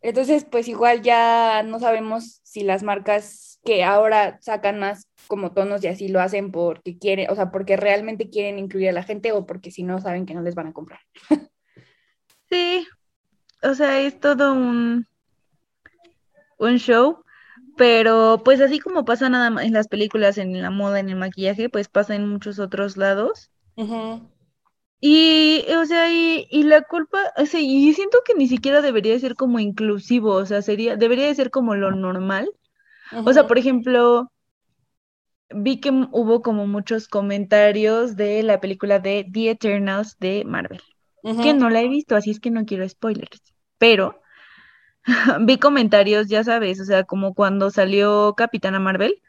Entonces, 0.00 0.46
pues 0.50 0.66
igual 0.66 1.02
ya 1.02 1.62
no 1.64 1.78
sabemos 1.80 2.40
si 2.44 2.62
las 2.62 2.82
marcas 2.82 3.60
que 3.62 3.84
ahora 3.84 4.38
sacan 4.40 4.78
más 4.78 5.06
como 5.26 5.52
tonos 5.52 5.84
y 5.84 5.88
así 5.88 6.08
lo 6.08 6.18
hacen 6.18 6.50
porque 6.50 6.96
quieren, 6.96 7.28
o 7.28 7.34
sea, 7.34 7.50
porque 7.50 7.76
realmente 7.76 8.30
quieren 8.30 8.58
incluir 8.58 8.88
a 8.88 8.92
la 8.92 9.02
gente 9.02 9.32
o 9.32 9.44
porque 9.44 9.70
si 9.70 9.82
no 9.82 10.00
saben 10.00 10.24
que 10.24 10.32
no 10.32 10.40
les 10.40 10.54
van 10.54 10.68
a 10.68 10.72
comprar. 10.72 11.00
Sí, 12.48 12.88
o 13.62 13.74
sea, 13.74 14.00
es 14.00 14.18
todo 14.18 14.54
un, 14.54 15.06
un 16.56 16.78
show, 16.78 17.22
pero 17.78 18.42
pues 18.44 18.60
así 18.60 18.80
como 18.80 19.06
pasa 19.06 19.30
nada 19.30 19.50
más 19.50 19.64
en 19.66 19.72
las 19.74 19.88
películas, 19.88 20.38
en 20.38 20.60
la 20.62 20.70
moda, 20.70 21.00
en 21.00 21.08
el 21.10 21.16
maquillaje, 21.16 21.70
pues 21.70 21.88
pasa 21.88 22.14
en 22.16 22.28
muchos 22.28 22.58
otros 22.60 22.98
lados. 22.98 23.50
Y, 25.00 25.64
o 25.80 25.84
sea, 25.86 26.12
y, 26.12 26.46
y 26.50 26.64
la 26.64 26.82
culpa, 26.82 27.18
o 27.36 27.46
sea, 27.46 27.60
y 27.60 27.92
siento 27.94 28.18
que 28.26 28.34
ni 28.34 28.48
siquiera 28.48 28.82
debería 28.82 29.18
ser 29.20 29.36
como 29.36 29.60
inclusivo, 29.60 30.32
o 30.34 30.46
sea, 30.46 30.60
sería, 30.62 30.96
debería 30.96 31.26
de 31.28 31.34
ser 31.36 31.50
como 31.50 31.74
lo 31.76 31.92
normal. 31.92 32.50
O 33.24 33.32
sea, 33.34 33.46
por 33.46 33.58
ejemplo, 33.58 34.30
vi 35.50 35.80
que 35.80 35.90
hubo 35.90 36.42
como 36.42 36.66
muchos 36.66 37.08
comentarios 37.08 38.16
de 38.16 38.42
la 38.42 38.60
película 38.60 38.98
de 38.98 39.26
The 39.30 39.50
Eternals 39.50 40.18
de 40.18 40.44
Marvel, 40.44 40.80
que 41.40 41.54
no 41.54 41.70
la 41.70 41.82
he 41.82 41.88
visto, 41.88 42.16
así 42.16 42.30
es 42.30 42.40
que 42.40 42.50
no 42.50 42.64
quiero 42.64 42.88
spoilers, 42.88 43.42
pero 43.78 44.20
vi 45.40 45.58
comentarios, 45.58 46.28
ya 46.28 46.44
sabes, 46.44 46.80
o 46.80 46.84
sea, 46.84 47.04
como 47.04 47.34
cuando 47.34 47.70
salió 47.70 48.34
Capitana 48.36 48.78
Marvel, 48.78 49.22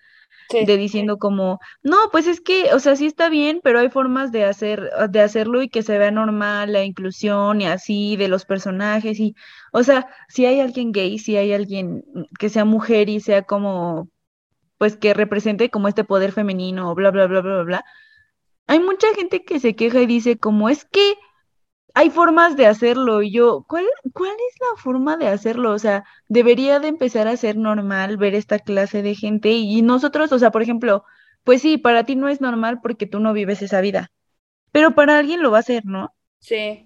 de 0.51 0.77
diciendo 0.77 1.19
como, 1.19 1.59
no, 1.83 1.97
pues 2.11 2.25
es 2.25 2.41
que, 2.41 2.73
o 2.73 2.79
sea, 2.79 2.95
sí 2.95 3.05
está 3.05 3.29
bien, 3.29 3.61
pero 3.63 3.79
hay 3.79 3.89
formas 3.89 4.31
de 4.31 4.45
hacer, 4.45 4.89
de 5.09 5.21
hacerlo 5.21 5.61
y 5.61 5.69
que 5.69 5.83
se 5.83 5.97
vea 5.99 6.09
normal 6.09 6.73
la 6.73 6.83
inclusión 6.83 7.61
y 7.61 7.67
así 7.67 8.15
de 8.15 8.27
los 8.27 8.45
personajes 8.45 9.19
y, 9.19 9.35
o 9.71 9.83
sea, 9.83 10.07
si 10.27 10.47
hay 10.47 10.59
alguien 10.59 10.91
gay, 10.91 11.19
si 11.19 11.37
hay 11.37 11.53
alguien 11.53 12.03
que 12.39 12.49
sea 12.49 12.65
mujer 12.65 13.09
y 13.09 13.19
sea 13.19 13.43
como, 13.43 14.09
pues 14.79 14.97
que 14.97 15.13
represente 15.13 15.69
como 15.69 15.87
este 15.87 16.03
poder 16.03 16.31
femenino, 16.31 16.95
bla, 16.95 17.11
bla, 17.11 17.27
bla, 17.27 17.41
bla, 17.41 17.53
bla, 17.53 17.63
bla. 17.63 17.85
Hay 18.67 18.79
mucha 18.79 19.07
gente 19.15 19.43
que 19.45 19.59
se 19.59 19.75
queja 19.75 20.01
y 20.01 20.07
dice 20.07 20.37
como, 20.39 20.69
es 20.69 20.85
que 20.85 21.15
hay 21.99 22.09
formas 22.09 22.55
de 22.55 22.65
hacerlo. 22.65 23.21
Y 23.21 23.31
yo, 23.31 23.65
¿cuál, 23.67 23.85
cuál 24.13 24.31
es 24.31 24.55
la 24.62 24.81
forma 24.81 25.17
de 25.17 25.27
hacerlo? 25.27 25.71
O 25.73 25.79
sea, 25.79 26.05
debería 26.29 26.79
de 26.79 26.88
empezar 26.88 27.27
a 27.27 27.35
ser 27.38 27.57
normal 27.57 28.15
ver 28.17 28.35
esta 28.35 28.59
clase 28.59 29.01
de 29.01 29.15
gente 29.15 29.51
y 29.51 29.81
nosotros, 29.81 30.31
o 30.31 30.39
sea, 30.39 30.51
por 30.51 30.62
ejemplo, 30.62 31.03
pues 31.43 31.62
sí, 31.62 31.77
para 31.77 32.05
ti 32.05 32.15
no 32.15 32.29
es 32.29 32.39
normal 32.41 32.79
porque 32.81 33.05
tú 33.05 33.19
no 33.19 33.33
vives 33.33 33.62
esa 33.62 33.81
vida, 33.81 34.12
pero 34.71 34.95
para 34.95 35.17
alguien 35.19 35.43
lo 35.43 35.51
va 35.51 35.59
a 35.59 35.63
ser, 35.63 35.85
¿no? 35.85 36.13
sí. 36.39 36.85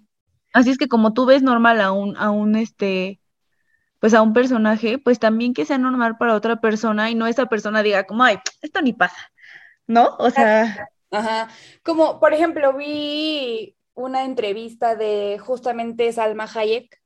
Así 0.53 0.69
es 0.69 0.77
que 0.77 0.87
como 0.87 1.13
tú 1.13 1.25
ves 1.25 1.41
normal 1.43 1.81
a 1.81 1.91
un, 1.91 2.15
a 2.17 2.29
un, 2.31 2.55
este, 2.55 3.19
pues 3.99 4.13
a 4.13 4.21
un 4.21 4.33
personaje, 4.33 4.99
pues 4.99 5.19
también 5.19 5.53
que 5.53 5.65
sea 5.65 5.77
normal 5.77 6.17
para 6.17 6.35
otra 6.35 6.57
persona 6.61 7.09
y 7.11 7.15
no 7.15 7.27
esa 7.27 7.47
persona 7.47 7.83
diga 7.83 8.05
como, 8.05 8.23
ay, 8.23 8.39
esto 8.61 8.81
ni 8.81 8.93
pasa, 8.93 9.17
¿no? 9.87 10.15
O 10.19 10.29
sea, 10.29 10.89
Ajá. 11.11 11.49
Como, 11.83 12.19
por 12.19 12.33
ejemplo, 12.33 12.73
vi 12.73 13.77
una 13.95 14.25
entrevista 14.25 14.95
de 14.95 15.39
justamente 15.39 16.11
Salma 16.13 16.47
Hayek 16.53 17.01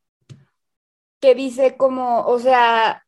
que 1.19 1.35
dice 1.35 1.77
como, 1.77 2.21
o 2.25 2.39
sea, 2.39 3.05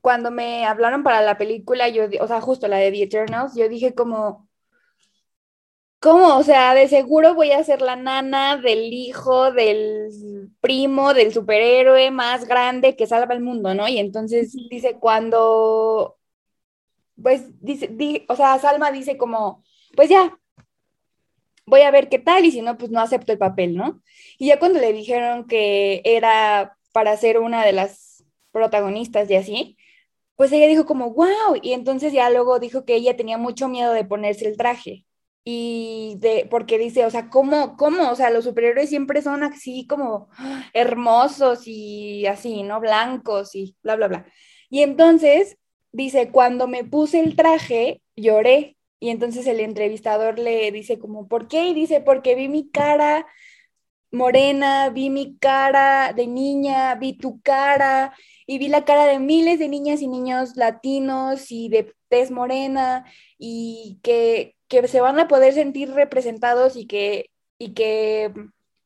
cuando 0.00 0.30
me 0.30 0.66
hablaron 0.66 1.02
para 1.04 1.22
la 1.22 1.38
película, 1.38 1.88
yo, 1.88 2.04
o 2.20 2.28
sea, 2.28 2.40
justo 2.40 2.68
la 2.68 2.78
de 2.78 2.92
The 2.92 3.04
Eternals, 3.04 3.54
yo 3.56 3.68
dije 3.70 3.94
como, 3.94 4.48
¿cómo? 6.00 6.36
O 6.38 6.42
sea, 6.42 6.74
de 6.74 6.88
seguro 6.88 7.34
voy 7.34 7.52
a 7.52 7.64
ser 7.64 7.80
la 7.82 7.96
nana 7.96 8.56
del 8.58 8.92
hijo, 8.92 9.52
del 9.52 10.50
primo, 10.60 11.14
del 11.14 11.32
superhéroe 11.32 12.10
más 12.10 12.46
grande 12.46 12.96
que 12.96 13.06
salva 13.06 13.34
el 13.34 13.40
mundo, 13.40 13.74
¿no? 13.74 13.88
Y 13.88 13.98
entonces 13.98 14.52
dice, 14.70 14.98
cuando, 15.00 16.18
pues, 17.22 17.44
dice, 17.60 17.88
di- 17.88 18.24
o 18.28 18.36
sea, 18.36 18.58
Salma 18.58 18.90
dice 18.92 19.16
como, 19.16 19.64
pues 19.96 20.08
ya, 20.10 20.38
voy 21.66 21.82
a 21.82 21.90
ver 21.90 22.08
qué 22.08 22.18
tal 22.18 22.44
y 22.44 22.50
si 22.50 22.62
no, 22.62 22.76
pues 22.78 22.90
no 22.90 23.00
acepto 23.00 23.32
el 23.32 23.38
papel, 23.38 23.76
¿no? 23.76 24.02
Y 24.38 24.46
ya 24.48 24.58
cuando 24.58 24.80
le 24.80 24.92
dijeron 24.92 25.46
que 25.46 26.02
era 26.04 26.76
para 26.92 27.16
ser 27.16 27.38
una 27.38 27.64
de 27.64 27.72
las 27.72 28.24
protagonistas 28.52 29.30
y 29.30 29.36
así, 29.36 29.76
pues 30.36 30.52
ella 30.52 30.66
dijo 30.66 30.86
como, 30.86 31.10
wow, 31.12 31.56
y 31.62 31.72
entonces 31.72 32.12
ya 32.12 32.30
luego 32.30 32.58
dijo 32.58 32.84
que 32.84 32.96
ella 32.96 33.16
tenía 33.16 33.38
mucho 33.38 33.68
miedo 33.68 33.92
de 33.92 34.04
ponerse 34.04 34.46
el 34.48 34.56
traje. 34.56 35.06
Y 35.46 36.16
de, 36.20 36.46
porque 36.50 36.78
dice, 36.78 37.04
o 37.04 37.10
sea, 37.10 37.28
¿cómo, 37.28 37.76
cómo? 37.76 38.10
O 38.10 38.16
sea, 38.16 38.30
los 38.30 38.44
superhéroes 38.44 38.88
siempre 38.88 39.20
son 39.22 39.42
así 39.42 39.86
como 39.86 40.28
hermosos 40.72 41.64
y 41.66 42.26
así, 42.26 42.62
¿no? 42.62 42.80
Blancos 42.80 43.54
y 43.54 43.76
bla, 43.82 43.96
bla, 43.96 44.08
bla. 44.08 44.26
Y 44.70 44.80
entonces 44.82 45.58
dice, 45.92 46.30
cuando 46.30 46.66
me 46.66 46.84
puse 46.84 47.20
el 47.20 47.36
traje, 47.36 48.02
lloré. 48.16 48.76
Y 49.04 49.10
entonces 49.10 49.46
el 49.46 49.60
entrevistador 49.60 50.38
le 50.38 50.72
dice 50.72 50.98
como, 50.98 51.28
¿por 51.28 51.46
qué? 51.46 51.68
Y 51.68 51.74
dice, 51.74 52.00
porque 52.00 52.34
vi 52.34 52.48
mi 52.48 52.70
cara 52.70 53.26
morena, 54.10 54.88
vi 54.88 55.10
mi 55.10 55.36
cara 55.36 56.14
de 56.14 56.26
niña, 56.26 56.94
vi 56.94 57.12
tu 57.12 57.42
cara 57.42 58.14
y 58.46 58.56
vi 58.56 58.68
la 58.68 58.86
cara 58.86 59.04
de 59.04 59.18
miles 59.18 59.58
de 59.58 59.68
niñas 59.68 60.00
y 60.00 60.08
niños 60.08 60.56
latinos 60.56 61.52
y 61.52 61.68
de 61.68 61.92
tez 62.08 62.30
morena 62.30 63.04
y 63.36 64.00
que, 64.02 64.56
que 64.68 64.88
se 64.88 65.02
van 65.02 65.18
a 65.18 65.28
poder 65.28 65.52
sentir 65.52 65.90
representados 65.92 66.74
y 66.74 66.86
que, 66.86 67.30
y 67.58 67.74
que, 67.74 68.32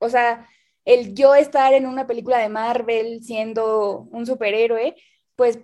o 0.01 0.09
sea, 0.09 0.49
el 0.85 1.15
yo 1.15 1.37
estar 1.37 1.75
en 1.75 1.87
una 1.87 2.09
película 2.09 2.39
de 2.39 2.49
Marvel 2.49 3.23
siendo 3.23 4.09
un 4.11 4.27
superhéroe, 4.27 4.97
pues 5.37 5.61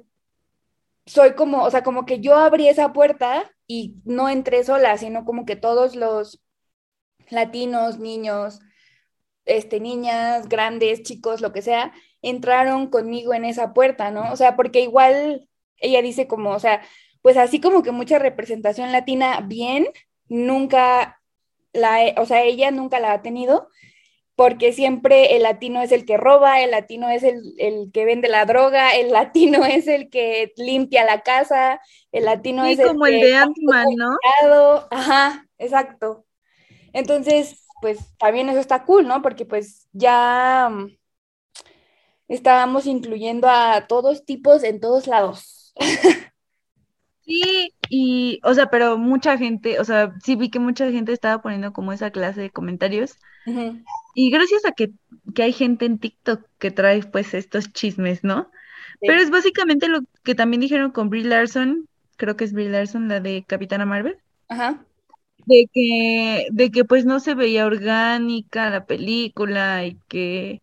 soy 1.06 1.34
como, 1.34 1.64
o 1.64 1.70
sea, 1.72 1.82
como 1.82 2.06
que 2.06 2.20
yo 2.20 2.36
abrí 2.36 2.68
esa 2.68 2.92
puerta 2.92 3.50
y 3.66 3.96
no 4.04 4.28
entré 4.28 4.64
sola, 4.64 4.96
sino 4.98 5.24
como 5.24 5.46
que 5.46 5.56
todos 5.56 5.96
los 5.96 6.42
latinos, 7.30 7.98
niños, 7.98 8.60
este, 9.44 9.80
niñas, 9.80 10.48
grandes, 10.48 11.02
chicos, 11.02 11.40
lo 11.40 11.52
que 11.52 11.62
sea, 11.62 11.92
entraron 12.22 12.88
conmigo 12.88 13.34
en 13.34 13.44
esa 13.44 13.74
puerta, 13.74 14.10
¿no? 14.10 14.32
O 14.32 14.36
sea, 14.36 14.56
porque 14.56 14.80
igual 14.80 15.48
ella 15.78 16.02
dice 16.02 16.26
como, 16.26 16.50
o 16.50 16.58
sea, 16.60 16.82
pues 17.22 17.36
así 17.36 17.60
como 17.60 17.82
que 17.82 17.92
mucha 17.92 18.18
representación 18.18 18.92
latina 18.92 19.40
bien, 19.40 19.86
nunca 20.28 21.20
la, 21.72 22.14
o 22.18 22.26
sea, 22.26 22.42
ella 22.44 22.70
nunca 22.70 23.00
la 23.00 23.12
ha 23.12 23.22
tenido, 23.22 23.68
porque 24.36 24.72
siempre 24.72 25.36
el 25.36 25.42
latino 25.42 25.80
es 25.80 25.92
el 25.92 26.04
que 26.04 26.16
roba, 26.16 26.60
el 26.60 26.72
latino 26.72 27.08
es 27.08 27.22
el, 27.22 27.54
el 27.58 27.90
que 27.92 28.04
vende 28.04 28.28
la 28.28 28.44
droga, 28.44 28.90
el 28.94 29.10
latino 29.12 29.64
es 29.64 29.86
el 29.86 30.10
que 30.10 30.52
limpia 30.56 31.04
la 31.04 31.22
casa, 31.22 31.80
el 32.12 32.24
latino 32.24 32.64
sí, 32.64 32.72
es 32.72 32.78
el 32.80 32.88
como 32.88 33.06
el 33.06 33.20
de 33.20 33.34
Ant-Man, 33.36 33.86
¿no? 33.96 34.16
ajá, 34.90 35.46
exacto. 35.58 36.24
Entonces, 36.92 37.64
pues 37.82 37.98
también 38.18 38.48
eso 38.48 38.60
está 38.60 38.84
cool, 38.84 39.06
¿no? 39.06 39.20
Porque 39.22 39.44
pues 39.44 39.88
ya 39.92 40.68
mm, 40.70 40.96
estábamos 42.28 42.86
incluyendo 42.86 43.48
a 43.48 43.86
todos 43.86 44.24
tipos 44.24 44.62
en 44.64 44.80
todos 44.80 45.06
lados. 45.06 45.74
Sí, 47.26 47.74
y, 47.88 48.40
o 48.44 48.52
sea, 48.52 48.66
pero 48.66 48.98
mucha 48.98 49.38
gente, 49.38 49.80
o 49.80 49.84
sea, 49.84 50.12
sí 50.22 50.36
vi 50.36 50.50
que 50.50 50.58
mucha 50.58 50.90
gente 50.90 51.12
estaba 51.12 51.40
poniendo 51.40 51.72
como 51.72 51.92
esa 51.92 52.10
clase 52.10 52.42
de 52.42 52.50
comentarios. 52.50 53.16
Ujú, 53.46 53.82
Y 54.14 54.30
gracias 54.30 54.64
a 54.64 54.72
que, 54.72 54.92
que 55.34 55.42
hay 55.42 55.52
gente 55.52 55.86
en 55.86 55.98
TikTok 55.98 56.46
que 56.58 56.70
trae 56.70 57.02
pues 57.04 57.34
estos 57.34 57.72
chismes, 57.72 58.24
¿no? 58.24 58.50
Pero 59.04 59.20
es 59.20 59.30
básicamente 59.30 59.88
lo 59.88 60.00
que 60.22 60.34
también 60.34 60.60
dijeron 60.60 60.92
con 60.92 61.10
Brie 61.10 61.24
Larson, 61.24 61.88
creo 62.16 62.36
que 62.36 62.44
es 62.44 62.52
Brie 62.52 62.70
Larson, 62.70 63.08
la 63.08 63.20
de 63.20 63.44
Capitana 63.46 63.86
Marvel, 63.86 64.18
Ajá. 64.48 64.84
de 65.46 65.68
que, 65.72 66.46
de 66.52 66.70
que 66.70 66.84
pues 66.84 67.04
no 67.04 67.20
se 67.20 67.34
veía 67.34 67.66
orgánica 67.66 68.70
la 68.70 68.86
película 68.86 69.84
y 69.84 69.98
que, 70.08 70.62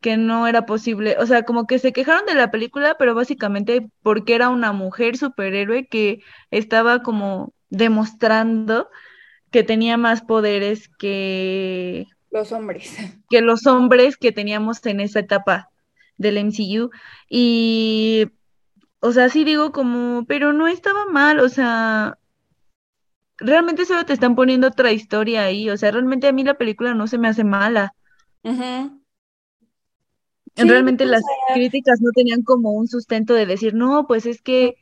que 0.00 0.16
no 0.16 0.46
era 0.48 0.66
posible, 0.66 1.16
o 1.20 1.26
sea, 1.26 1.44
como 1.44 1.66
que 1.66 1.78
se 1.78 1.92
quejaron 1.92 2.26
de 2.26 2.34
la 2.34 2.50
película, 2.50 2.96
pero 2.98 3.14
básicamente 3.14 3.88
porque 4.02 4.34
era 4.36 4.50
una 4.50 4.72
mujer 4.72 5.16
superhéroe 5.16 5.86
que 5.88 6.22
estaba 6.50 7.02
como 7.02 7.54
demostrando 7.70 8.88
que 9.52 9.64
tenía 9.64 9.96
más 9.98 10.22
poderes 10.22 10.88
que 10.98 12.06
Los 12.30 12.52
hombres. 12.52 12.96
que 13.30 13.40
los 13.40 13.66
hombres 13.66 14.16
que 14.16 14.32
teníamos 14.32 14.84
en 14.86 15.00
esa 15.00 15.20
etapa 15.20 15.70
del 16.16 16.38
MCU. 16.38 16.90
Y, 17.28 18.26
o 19.00 19.12
sea, 19.12 19.28
sí 19.28 19.44
digo 19.44 19.72
como, 19.72 20.24
pero 20.26 20.52
no 20.52 20.66
estaba 20.66 21.06
mal, 21.06 21.40
o 21.40 21.48
sea, 21.48 22.18
realmente 23.38 23.84
solo 23.84 24.04
te 24.04 24.12
están 24.12 24.34
poniendo 24.34 24.68
otra 24.68 24.92
historia 24.92 25.44
ahí, 25.44 25.70
o 25.70 25.76
sea, 25.76 25.90
realmente 25.90 26.26
a 26.26 26.32
mí 26.32 26.44
la 26.44 26.58
película 26.58 26.94
no 26.94 27.06
se 27.06 27.18
me 27.18 27.28
hace 27.28 27.44
mala. 27.44 27.94
Sí, 30.56 30.68
Realmente 30.68 31.06
las 31.06 31.22
críticas 31.54 32.00
no 32.00 32.10
tenían 32.12 32.42
como 32.42 32.72
un 32.72 32.88
sustento 32.88 33.34
de 33.34 33.46
decir, 33.46 33.74
no, 33.74 34.06
pues 34.08 34.26
es 34.26 34.42
que 34.42 34.74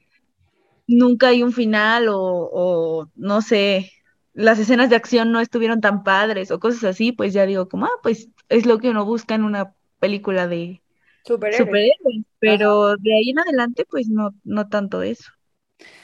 nunca 0.86 1.28
hay 1.28 1.42
un 1.42 1.52
final 1.52 2.08
o, 2.08 2.18
o 2.18 3.10
no 3.14 3.42
sé, 3.42 3.92
las 4.36 4.58
escenas 4.60 4.90
de 4.90 4.96
acción 4.96 5.32
no 5.32 5.40
estuvieron 5.40 5.80
tan 5.82 6.04
padres 6.04 6.50
o 6.52 6.60
cosas 6.60 6.84
así, 6.84 7.12
pues 7.12 7.32
ya 7.34 7.46
digo 7.46 7.68
como, 7.68 7.86
ah, 7.86 7.90
pues 8.02 8.30
es 8.50 8.66
lo 8.66 8.78
que 8.78 8.90
uno 8.90 9.04
busca 9.06 9.34
en 9.34 9.44
una 9.44 9.74
película 10.00 10.48
de 10.48 10.82
superhéroes. 11.24 11.82
superhéroes, 11.82 12.24
Ajá. 12.46 12.66
pero 12.68 12.96
de 12.98 13.14
ahí 13.16 13.30
en 13.30 13.40
adelante, 13.40 13.84
pues 13.90 14.08
no, 14.08 14.30
no 14.44 14.68
tanto 14.68 15.02
eso. 15.02 15.30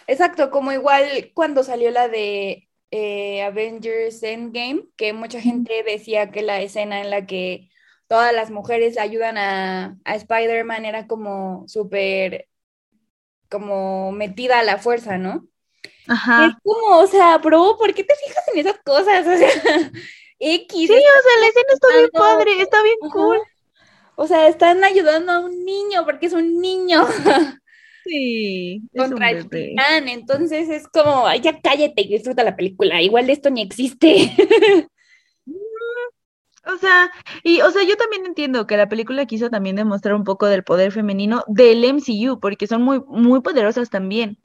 Exacto, 0.06 0.50
como 0.50 0.72
igual 0.72 1.30
cuando 1.34 1.62
salió 1.64 1.90
la 1.90 2.08
de 2.08 2.68
eh, 2.90 3.42
Avengers 3.42 4.22
Endgame, 4.22 4.84
que 4.96 5.12
mucha 5.12 5.40
gente 5.40 5.82
decía 5.84 6.30
que 6.30 6.42
la 6.42 6.60
escena 6.60 7.00
en 7.00 7.10
la 7.10 7.26
que 7.26 7.70
todas 8.08 8.32
las 8.34 8.50
mujeres 8.50 8.98
ayudan 8.98 9.38
a, 9.38 9.98
a 10.04 10.14
Spider-Man 10.16 10.84
era 10.84 11.06
como 11.06 11.64
súper, 11.68 12.48
como 13.48 14.12
metida 14.12 14.58
a 14.60 14.62
la 14.64 14.78
fuerza, 14.78 15.18
¿no? 15.18 15.46
Y 16.06 16.12
es 16.12 16.18
Ajá, 16.18 16.58
como, 16.62 16.98
o 16.98 17.06
sea, 17.06 17.38
bro, 17.38 17.76
¿por 17.78 17.94
qué 17.94 18.04
te 18.04 18.14
fijas 18.16 18.44
en 18.52 18.60
esas 18.60 18.78
cosas? 18.84 19.26
O 19.26 19.36
sea, 19.36 19.90
X. 20.38 20.88
Sí, 20.88 20.92
o 20.92 20.96
sea, 20.96 21.40
la 21.40 21.46
escena 21.46 21.68
está 21.72 21.88
bien 21.96 22.10
padre, 22.12 22.62
está 22.62 22.82
bien 22.82 22.98
cool. 23.12 23.38
O 24.16 24.26
sea, 24.26 24.48
están 24.48 24.82
ayudando 24.82 25.32
a 25.32 25.38
un 25.40 25.64
niño 25.64 26.04
porque 26.04 26.26
es 26.26 26.32
un 26.32 26.60
niño. 26.60 27.06
Sí. 28.04 28.82
Contra 28.96 29.30
el 29.30 29.48
titán. 29.48 30.08
Entonces 30.08 30.68
es 30.68 30.88
como, 30.88 31.24
ay, 31.24 31.40
ya 31.40 31.60
cállate 31.60 32.02
y 32.02 32.08
disfruta 32.08 32.42
la 32.42 32.56
película. 32.56 33.00
Igual 33.00 33.30
esto 33.30 33.48
ni 33.48 33.62
existe. 33.62 34.32
O 36.64 36.76
sea, 36.76 37.10
y 37.42 37.60
o 37.60 37.70
sea, 37.72 37.82
yo 37.82 37.96
también 37.96 38.24
entiendo 38.24 38.68
que 38.68 38.76
la 38.76 38.88
película 38.88 39.26
quiso 39.26 39.50
también 39.50 39.74
demostrar 39.74 40.14
un 40.14 40.22
poco 40.22 40.46
del 40.46 40.62
poder 40.62 40.92
femenino 40.92 41.42
del 41.48 41.84
MCU, 41.84 42.38
porque 42.40 42.68
son 42.68 42.82
muy, 42.82 43.00
muy 43.08 43.40
poderosas 43.40 43.90
también. 43.90 44.38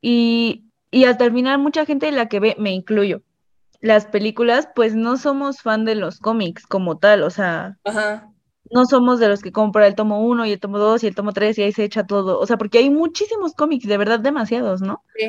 Y, 0.00 0.67
y 0.90 1.04
hasta 1.04 1.24
el 1.24 1.32
final 1.32 1.58
mucha 1.58 1.84
gente 1.84 2.06
de 2.06 2.12
la 2.12 2.28
que 2.28 2.40
ve, 2.40 2.56
me 2.58 2.72
incluyo, 2.72 3.22
las 3.80 4.06
películas, 4.06 4.68
pues 4.74 4.94
no 4.94 5.16
somos 5.16 5.62
fan 5.62 5.84
de 5.84 5.94
los 5.94 6.18
cómics 6.18 6.66
como 6.66 6.98
tal, 6.98 7.22
o 7.22 7.30
sea, 7.30 7.78
no 8.70 8.84
somos 8.86 9.20
de 9.20 9.28
los 9.28 9.40
que 9.40 9.52
compra 9.52 9.86
el 9.86 9.94
tomo 9.94 10.26
1 10.26 10.46
y 10.46 10.52
el 10.52 10.60
tomo 10.60 10.78
2 10.78 11.04
y 11.04 11.06
el 11.06 11.14
tomo 11.14 11.32
3 11.32 11.58
y 11.58 11.62
ahí 11.62 11.72
se 11.72 11.84
echa 11.84 12.06
todo, 12.06 12.38
o 12.38 12.46
sea, 12.46 12.58
porque 12.58 12.78
hay 12.78 12.90
muchísimos 12.90 13.54
cómics, 13.54 13.86
de 13.86 13.96
verdad 13.96 14.20
demasiados, 14.20 14.80
¿no? 14.80 15.02
Sí. 15.16 15.26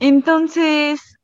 Entonces, 0.00 1.18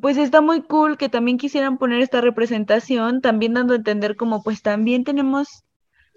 pues 0.00 0.16
está 0.16 0.40
muy 0.40 0.62
cool 0.62 0.96
que 0.96 1.08
también 1.08 1.38
quisieran 1.38 1.76
poner 1.76 2.00
esta 2.00 2.20
representación, 2.20 3.20
también 3.20 3.54
dando 3.54 3.74
a 3.74 3.76
entender 3.76 4.16
como 4.16 4.42
pues 4.42 4.62
también 4.62 5.04
tenemos 5.04 5.64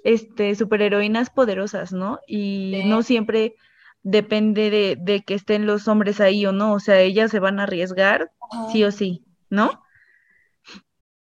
este 0.03 0.55
superheroínas 0.55 1.29
poderosas, 1.29 1.91
¿no? 1.91 2.19
Y 2.27 2.83
no 2.85 3.01
siempre 3.01 3.55
depende 4.03 4.69
de, 4.69 4.97
de, 4.99 5.21
que 5.23 5.33
estén 5.33 5.65
los 5.65 5.87
hombres 5.87 6.19
ahí 6.21 6.45
o 6.45 6.51
no, 6.51 6.73
o 6.73 6.79
sea, 6.79 7.01
ellas 7.01 7.31
se 7.31 7.39
van 7.39 7.59
a 7.59 7.63
arriesgar 7.63 8.31
sí 8.71 8.83
o 8.83 8.91
sí, 8.91 9.25
¿no? 9.49 9.83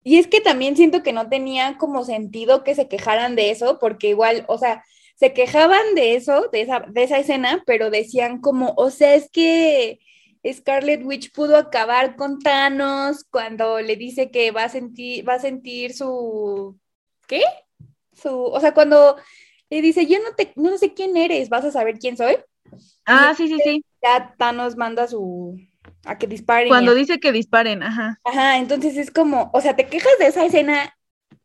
Y 0.04 0.20
es 0.20 0.28
que 0.28 0.40
también 0.40 0.76
siento 0.76 1.02
que 1.02 1.14
no 1.14 1.30
tenía 1.30 1.78
como 1.80 2.04
sentido 2.04 2.64
que 2.64 2.76
se 2.76 2.88
quejaran 2.88 3.36
de 3.36 3.50
eso, 3.50 3.80
porque 3.80 4.10
igual, 4.10 4.46
o 4.48 4.60
sea, 4.60 4.84
se 5.16 5.34
quejaban 5.34 5.96
de 5.96 6.16
eso, 6.16 6.50
de 6.52 6.62
esa, 6.62 6.82
de 6.82 7.04
esa 7.04 7.18
escena, 7.18 7.64
pero 7.66 7.90
decían 7.90 8.40
como, 8.40 8.74
o 8.78 8.92
sea, 8.92 9.16
es 9.16 9.30
que 9.32 10.00
Scarlet 10.54 11.04
Witch 11.04 11.32
pudo 11.32 11.58
acabar 11.58 12.16
con 12.16 12.40
Thanos 12.40 13.24
cuando 13.32 13.80
le 13.82 13.96
dice 13.96 14.30
que 14.30 14.52
va 14.52 14.66
a 14.66 14.70
sentir, 14.70 15.28
va 15.28 15.36
a 15.36 15.40
sentir 15.40 15.94
su, 15.94 16.78
¿qué? 17.28 17.42
Su, 18.14 18.30
o 18.30 18.60
sea, 18.60 18.74
cuando 18.74 19.18
le 19.70 19.82
dice, 19.82 20.06
yo 20.06 20.20
no 20.20 20.36
te, 20.36 20.54
no 20.56 20.78
sé 20.78 20.94
quién 20.94 21.18
eres, 21.18 21.50
vas 21.50 21.66
a 21.66 21.72
saber 21.72 21.98
quién 21.98 22.18
soy. 22.18 22.38
Ah, 23.06 23.34
sí, 23.36 23.48
sí, 23.48 23.60
sí. 23.64 23.84
Ya 24.04 24.36
Thanos 24.38 24.76
manda 24.76 25.08
su, 25.08 25.58
a 26.06 26.18
que 26.18 26.28
disparen. 26.28 26.70
Cuando 26.70 26.94
dice 26.94 27.20
que 27.20 27.32
disparen, 27.32 27.84
ajá. 27.84 28.20
Ajá, 28.24 28.58
entonces 28.58 28.98
es 28.98 29.12
como, 29.12 29.52
o 29.54 29.62
sea, 29.62 29.76
te 29.76 29.88
quejas 29.88 30.18
de 30.20 30.28
esa 30.28 30.46
escena 30.46 30.96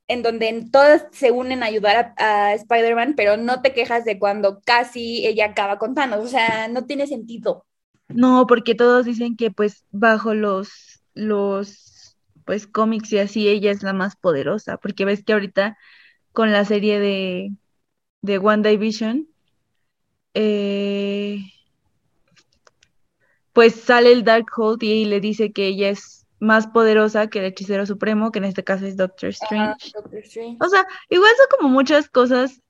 en 0.09 0.23
donde 0.23 0.67
todas 0.73 1.07
se 1.13 1.31
unen 1.31 1.63
a 1.63 1.67
ayudar 1.67 2.15
a, 2.19 2.49
a 2.51 2.55
Spider-Man, 2.55 3.15
pero 3.17 3.37
no 3.37 3.63
te 3.63 3.73
quejas 3.73 4.05
de 4.05 4.19
cuando 4.19 4.61
casi 4.63 5.27
ella 5.27 5.47
acaba 5.47 5.79
con 5.79 5.95
Thanos, 5.95 6.25
o 6.25 6.29
sea, 6.29 6.69
no 6.69 6.87
tiene 6.87 7.07
sentido. 7.07 7.67
No, 8.09 8.47
porque 8.49 8.75
todos 8.75 9.05
dicen 9.07 9.37
que 9.37 9.51
pues 9.51 9.85
bajo 9.93 10.35
los, 10.35 11.03
los, 11.15 12.17
pues 12.45 12.67
cómics 12.67 13.13
y 13.13 13.19
así 13.19 13.49
ella 13.49 13.71
es 13.71 13.83
la 13.83 13.93
más 13.93 14.17
poderosa, 14.17 14.79
porque 14.79 15.05
ves 15.05 15.23
que 15.25 15.33
ahorita 15.33 15.79
con 16.33 16.53
la 16.53 16.65
serie 16.65 16.99
de, 17.01 17.53
de 18.23 18.39
WandaVision, 18.39 19.29
eh, 20.35 21.39
pues 23.53 23.75
sale 23.75 24.13
el 24.13 24.25
Darkhold 24.25 24.83
y 24.83 25.05
le 25.05 25.21
dice 25.21 25.53
que 25.53 25.67
ella 25.67 25.91
es 25.91 26.27
más 26.39 26.67
poderosa 26.67 27.29
que 27.29 27.41
el 27.41 27.47
hechicero 27.47 27.85
supremo, 27.87 28.33
que 28.33 28.39
en 28.39 28.47
este 28.47 28.65
caso 28.65 28.87
es 28.87 28.97
Doctor 28.97 29.31
Strange. 29.31 29.91
Doctor 29.95 30.19
Strange. 30.21 30.57
O 30.61 30.69
sea, 30.69 30.87
igual 31.11 31.31
son 31.37 31.59
como 31.59 31.69
muchas 31.69 32.09
cosas 32.09 32.63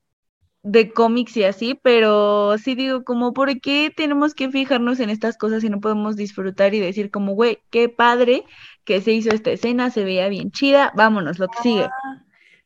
de 0.63 0.91
cómics 0.91 1.35
y 1.37 1.43
así, 1.43 1.79
pero 1.81 2.55
sí 2.57 2.75
digo 2.75 3.03
como, 3.03 3.33
¿por 3.33 3.59
qué 3.61 3.91
tenemos 3.95 4.35
que 4.35 4.51
fijarnos 4.51 4.99
en 4.99 5.09
estas 5.09 5.37
cosas 5.37 5.61
si 5.61 5.69
no 5.69 5.79
podemos 5.79 6.15
disfrutar 6.15 6.75
y 6.75 6.79
decir 6.79 7.09
como, 7.09 7.33
güey, 7.33 7.59
qué 7.71 7.89
padre 7.89 8.43
que 8.83 9.01
se 9.01 9.11
hizo 9.11 9.31
esta 9.31 9.51
escena, 9.51 9.89
se 9.89 10.03
veía 10.03 10.27
bien 10.27 10.51
chida, 10.51 10.91
vámonos, 10.95 11.39
lo 11.39 11.47
que 11.47 11.63
sigue. 11.63 11.89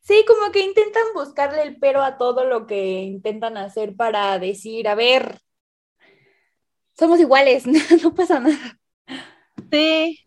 Sí, 0.06 0.24
como 0.24 0.52
que 0.52 0.60
intentan 0.60 1.02
buscarle 1.14 1.62
el 1.62 1.78
pero 1.80 2.00
a 2.00 2.16
todo 2.16 2.44
lo 2.44 2.68
que 2.68 3.02
intentan 3.02 3.56
hacer 3.56 3.96
para 3.96 4.38
decir, 4.38 4.86
a 4.86 4.94
ver, 4.94 5.40
somos 6.96 7.18
iguales, 7.18 7.64
no 8.04 8.14
pasa 8.14 8.38
nada. 8.38 8.78
Sí, 9.72 10.20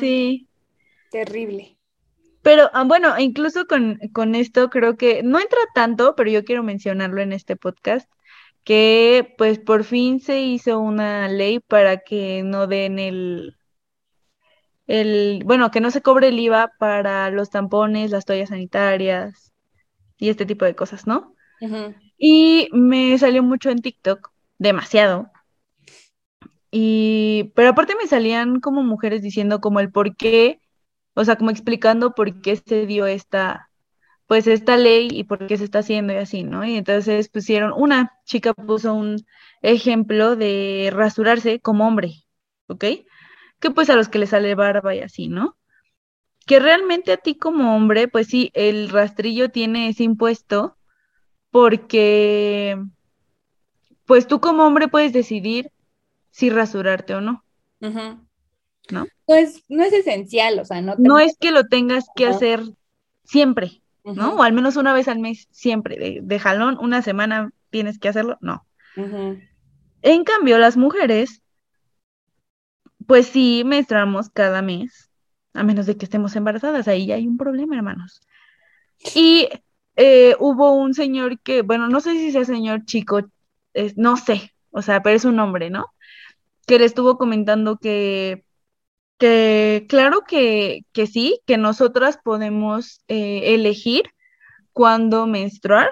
sí. 0.00 0.48
Terrible. 1.10 1.76
Pero 2.40 2.70
ah, 2.72 2.84
bueno, 2.84 3.18
incluso 3.18 3.66
con, 3.66 3.98
con 4.14 4.34
esto 4.34 4.70
creo 4.70 4.96
que 4.96 5.22
no 5.22 5.38
entra 5.38 5.58
tanto, 5.74 6.14
pero 6.16 6.30
yo 6.30 6.42
quiero 6.42 6.62
mencionarlo 6.62 7.20
en 7.20 7.34
este 7.34 7.56
podcast, 7.56 8.10
que 8.64 9.34
pues 9.36 9.58
por 9.58 9.84
fin 9.84 10.18
se 10.18 10.40
hizo 10.40 10.78
una 10.78 11.28
ley 11.28 11.60
para 11.60 11.98
que 11.98 12.42
no 12.42 12.66
den 12.66 12.98
el, 12.98 13.58
el, 14.86 15.42
bueno, 15.44 15.70
que 15.70 15.80
no 15.80 15.90
se 15.90 16.02
cobre 16.02 16.28
el 16.28 16.38
IVA 16.38 16.72
para 16.78 17.30
los 17.30 17.50
tampones, 17.50 18.10
las 18.10 18.24
toallas 18.24 18.50
sanitarias 18.50 19.52
y 20.18 20.28
este 20.28 20.46
tipo 20.46 20.64
de 20.64 20.74
cosas, 20.74 21.06
¿no? 21.06 21.34
Y 22.18 22.68
me 22.72 23.16
salió 23.18 23.42
mucho 23.42 23.70
en 23.70 23.80
TikTok, 23.80 24.30
demasiado. 24.58 25.30
Y, 26.70 27.52
pero 27.54 27.70
aparte 27.70 27.94
me 27.96 28.08
salían 28.08 28.60
como 28.60 28.82
mujeres 28.82 29.22
diciendo 29.22 29.60
como 29.60 29.80
el 29.80 29.90
por 29.92 30.16
qué 30.16 30.60
o 31.14 31.24
sea, 31.24 31.36
como 31.36 31.50
explicando 31.50 32.14
por 32.14 32.40
qué 32.42 32.56
se 32.56 32.86
dio 32.86 33.06
esta, 33.06 33.70
pues 34.26 34.46
esta 34.46 34.76
ley 34.76 35.08
y 35.12 35.24
por 35.24 35.46
qué 35.46 35.56
se 35.56 35.64
está 35.64 35.80
haciendo 35.80 36.12
y 36.12 36.16
así, 36.16 36.42
¿no? 36.42 36.64
Y 36.64 36.76
entonces 36.76 37.28
pusieron, 37.28 37.72
una 37.76 38.12
chica 38.24 38.52
puso 38.54 38.94
un 38.94 39.24
ejemplo 39.62 40.36
de 40.36 40.90
rasurarse 40.92 41.60
como 41.60 41.86
hombre, 41.86 42.24
¿ok? 42.66 42.84
Que 43.64 43.70
pues 43.70 43.88
a 43.88 43.96
los 43.96 44.10
que 44.10 44.18
les 44.18 44.28
sale 44.28 44.54
barba 44.54 44.94
y 44.94 45.00
así, 45.00 45.28
¿no? 45.28 45.56
Que 46.44 46.60
realmente 46.60 47.12
a 47.12 47.16
ti 47.16 47.34
como 47.34 47.74
hombre, 47.74 48.08
pues 48.08 48.26
sí, 48.26 48.50
el 48.52 48.90
rastrillo 48.90 49.50
tiene 49.50 49.88
ese 49.88 50.02
impuesto 50.02 50.76
porque, 51.50 52.76
pues 54.04 54.26
tú 54.26 54.38
como 54.38 54.66
hombre 54.66 54.88
puedes 54.88 55.14
decidir 55.14 55.70
si 56.30 56.50
rasurarte 56.50 57.14
o 57.14 57.22
no. 57.22 57.42
¿no? 57.80 58.18
No 58.90 59.34
es, 59.34 59.64
no 59.70 59.82
es 59.82 59.94
esencial, 59.94 60.58
o 60.58 60.66
sea, 60.66 60.82
no. 60.82 60.96
No 60.98 61.18
es 61.18 61.38
que 61.40 61.50
lo 61.50 61.64
tengas 61.64 62.04
que 62.14 62.26
hacer 62.26 62.60
siempre, 63.24 63.80
¿no? 64.04 64.34
O 64.34 64.42
al 64.42 64.52
menos 64.52 64.76
una 64.76 64.92
vez 64.92 65.08
al 65.08 65.20
mes, 65.20 65.48
siempre. 65.52 66.20
De, 66.20 66.38
jalón, 66.38 66.76
una 66.82 67.00
semana 67.00 67.50
tienes 67.70 67.98
que 67.98 68.08
hacerlo, 68.08 68.36
no. 68.42 68.66
En 70.02 70.24
cambio, 70.24 70.58
las 70.58 70.76
mujeres, 70.76 71.40
pues 73.06 73.26
sí 73.26 73.62
menstruamos 73.64 74.30
cada 74.30 74.62
mes, 74.62 75.10
a 75.54 75.62
menos 75.62 75.86
de 75.86 75.96
que 75.96 76.04
estemos 76.04 76.36
embarazadas, 76.36 76.88
ahí 76.88 77.06
ya 77.06 77.16
hay 77.16 77.26
un 77.26 77.38
problema, 77.38 77.76
hermanos. 77.76 78.20
Y 79.14 79.48
eh, 79.96 80.36
hubo 80.40 80.72
un 80.72 80.94
señor 80.94 81.40
que, 81.40 81.62
bueno, 81.62 81.88
no 81.88 82.00
sé 82.00 82.12
si 82.12 82.32
sea 82.32 82.44
señor 82.44 82.84
chico, 82.84 83.20
no 83.96 84.16
sé, 84.16 84.54
o 84.70 84.82
sea, 84.82 85.02
pero 85.02 85.16
es 85.16 85.24
un 85.24 85.38
hombre, 85.40 85.70
¿no? 85.70 85.86
Que 86.66 86.78
le 86.78 86.86
estuvo 86.86 87.18
comentando 87.18 87.78
que 87.78 88.44
que 89.18 89.86
claro 89.88 90.22
que, 90.26 90.84
que 90.92 91.06
sí, 91.06 91.40
que 91.46 91.56
nosotras 91.56 92.18
podemos 92.22 93.00
eh, 93.08 93.54
elegir 93.54 94.04
cuándo 94.72 95.26
menstruar 95.26 95.90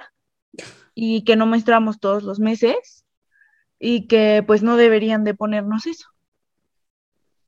y 0.94 1.24
que 1.24 1.36
no 1.36 1.46
menstruamos 1.46 2.00
todos 2.00 2.24
los 2.24 2.40
meses 2.40 3.04
y 3.78 4.06
que 4.06 4.44
pues 4.46 4.62
no 4.62 4.76
deberían 4.76 5.24
de 5.24 5.34
ponernos 5.34 5.86
eso. 5.86 6.11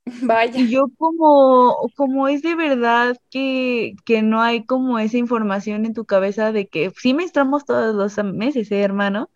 Vaya. 0.06 0.58
Y 0.60 0.68
yo 0.70 0.86
como, 0.98 1.76
como 1.96 2.28
es 2.28 2.42
de 2.42 2.54
verdad 2.54 3.16
que, 3.30 3.94
que 4.04 4.22
no 4.22 4.42
hay 4.42 4.64
como 4.64 4.98
esa 4.98 5.16
información 5.16 5.86
en 5.86 5.94
tu 5.94 6.04
cabeza 6.04 6.52
de 6.52 6.68
que 6.68 6.92
sí 6.96 7.14
menstruamos 7.14 7.64
todos 7.64 7.94
los 7.94 8.22
meses, 8.24 8.70
¿eh, 8.70 8.82
hermano, 8.82 9.30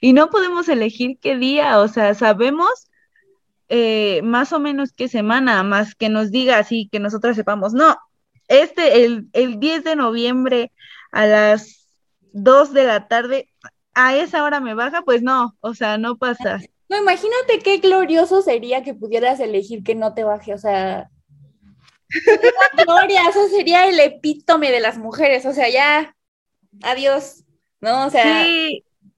y 0.00 0.12
no 0.14 0.30
podemos 0.30 0.68
elegir 0.68 1.18
qué 1.20 1.36
día, 1.36 1.78
o 1.80 1.88
sea, 1.88 2.14
sabemos 2.14 2.90
eh, 3.68 4.22
más 4.22 4.52
o 4.52 4.60
menos 4.60 4.92
qué 4.92 5.08
semana, 5.08 5.62
más 5.62 5.94
que 5.94 6.08
nos 6.08 6.30
diga 6.30 6.58
así, 6.58 6.88
que 6.90 7.00
nosotras 7.00 7.36
sepamos, 7.36 7.74
no, 7.74 7.96
este, 8.48 9.04
el, 9.04 9.28
el 9.32 9.58
10 9.60 9.84
de 9.84 9.96
noviembre 9.96 10.72
a 11.12 11.26
las 11.26 11.88
2 12.32 12.72
de 12.72 12.84
la 12.84 13.08
tarde, 13.08 13.48
a 13.94 14.16
esa 14.16 14.44
hora 14.44 14.60
me 14.60 14.74
baja, 14.74 15.02
pues 15.02 15.22
no, 15.22 15.56
o 15.60 15.74
sea, 15.74 15.98
no 15.98 16.16
pasa. 16.16 16.60
No, 16.94 17.00
imagínate 17.00 17.58
qué 17.64 17.78
glorioso 17.78 18.40
sería 18.40 18.84
que 18.84 18.94
pudieras 18.94 19.40
elegir 19.40 19.82
que 19.82 19.96
no 19.96 20.14
te 20.14 20.22
baje, 20.22 20.54
o 20.54 20.58
sea, 20.58 21.10
gloria, 22.86 23.22
eso 23.28 23.48
sería 23.48 23.88
el 23.88 23.98
epítome 23.98 24.70
de 24.70 24.78
las 24.78 24.96
mujeres, 24.96 25.44
o 25.44 25.52
sea, 25.52 25.68
ya, 25.68 26.14
adiós, 26.82 27.42
¿no? 27.80 28.06
O 28.06 28.10
sea, 28.10 28.46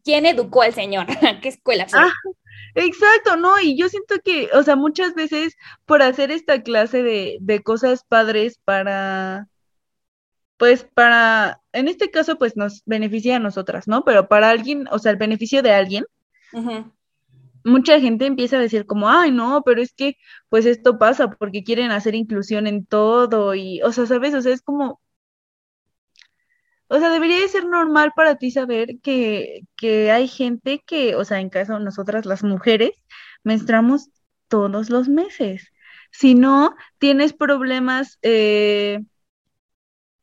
¿quién 0.03 0.25
educó 0.25 0.63
al 0.63 0.73
señor? 0.73 1.07
¿Qué 1.43 1.49
escuela 1.51 1.87
fue? 1.87 1.99
Ah, 2.01 2.13
Exacto, 2.75 3.37
no, 3.37 3.61
y 3.61 3.77
yo 3.77 3.91
siento 3.91 4.15
que, 4.25 4.49
o 4.55 4.63
sea, 4.63 4.77
muchas 4.77 5.15
veces 5.15 5.55
por 5.85 6.01
hacer 6.01 6.31
esta 6.31 6.63
clase 6.63 7.03
de, 7.03 7.37
de 7.41 7.63
cosas 7.63 8.05
padres 8.05 8.59
para, 8.65 9.49
pues 10.57 10.85
para, 10.95 11.61
en 11.73 11.89
este 11.89 12.11
caso, 12.11 12.39
pues 12.39 12.57
nos 12.57 12.83
beneficia 12.87 13.37
a 13.37 13.41
nosotras, 13.41 13.87
¿no? 13.87 14.03
Pero 14.05 14.29
para 14.29 14.49
alguien, 14.49 14.89
o 14.91 14.99
sea, 14.99 15.13
el 15.13 15.19
beneficio 15.19 15.63
de 15.63 15.73
alguien, 15.73 16.07
mucha 17.67 18.01
gente 18.01 18.27
empieza 18.27 18.57
a 18.57 18.61
decir 18.61 18.87
como, 18.87 19.09
ay, 19.11 19.33
no, 19.33 19.63
pero 19.65 19.83
es 19.83 19.93
que, 19.95 20.17
pues 20.49 20.67
esto 20.67 20.99
pasa 20.99 21.31
porque 21.31 21.65
quieren 21.65 21.91
hacer 21.91 22.15
inclusión 22.15 22.67
en 22.67 22.87
todo 22.87 23.55
y, 23.55 23.83
o 23.83 23.93
sea, 23.93 24.07
¿sabes? 24.07 24.35
O 24.35 24.43
sea, 24.43 24.53
es 24.53 24.63
como, 24.63 25.01
o 26.89 26.99
sea, 26.99 27.11
debería 27.11 27.41
de 27.41 27.49
ser 27.49 27.67
normal 27.67 28.13
para 28.15 28.37
ti 28.37 28.51
saber 28.51 29.01
que, 29.03 29.63
que 29.77 30.11
hay 30.13 30.29
gente 30.29 30.83
que, 30.87 31.17
o 31.17 31.25
sea, 31.25 31.41
en 31.41 31.51
caso 31.51 31.75
de 31.75 31.81
nosotras 31.85 32.27
las 32.27 32.45
mujeres, 32.45 32.93
menstruamos 33.43 34.11
todos 34.49 34.91
los 34.91 35.09
meses. 35.09 35.73
Si 36.13 36.35
no, 36.35 36.77
tienes 36.99 37.33
problemas, 37.33 38.19
eh, 38.23 39.01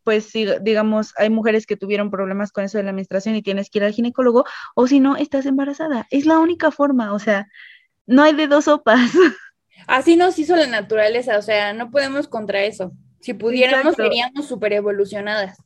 pues 0.04 0.32
digamos, 0.62 1.14
hay 1.18 1.30
mujeres 1.30 1.66
que 1.66 1.78
tuvieron 1.78 2.12
problemas 2.12 2.52
con 2.52 2.64
eso 2.64 2.78
de 2.78 2.84
la 2.84 2.94
menstruación 2.94 3.36
y 3.36 3.42
tienes 3.42 3.70
que 3.70 3.80
ir 3.80 3.84
al 3.86 3.94
ginecólogo, 3.94 4.46
o 4.76 4.88
si 4.88 5.00
no, 5.00 5.16
estás 5.16 5.46
embarazada. 5.46 6.08
Es 6.10 6.26
la 6.26 6.40
única 6.40 6.72
forma, 6.72 7.14
o 7.14 7.20
sea, 7.20 7.48
no 8.06 8.24
hay 8.24 8.34
de 8.34 8.48
dos 8.48 8.66
sopas. 8.66 9.12
Así 9.88 10.16
nos 10.16 10.38
hizo 10.40 10.56
la 10.56 10.68
naturaleza, 10.68 11.38
o 11.38 11.42
sea, 11.42 11.74
no 11.74 11.92
podemos 11.92 12.28
contra 12.28 12.64
eso. 12.64 12.94
Si 13.20 13.34
pudiéramos, 13.34 13.96
seríamos 13.96 14.48
súper 14.48 14.74
evolucionadas. 14.74 15.58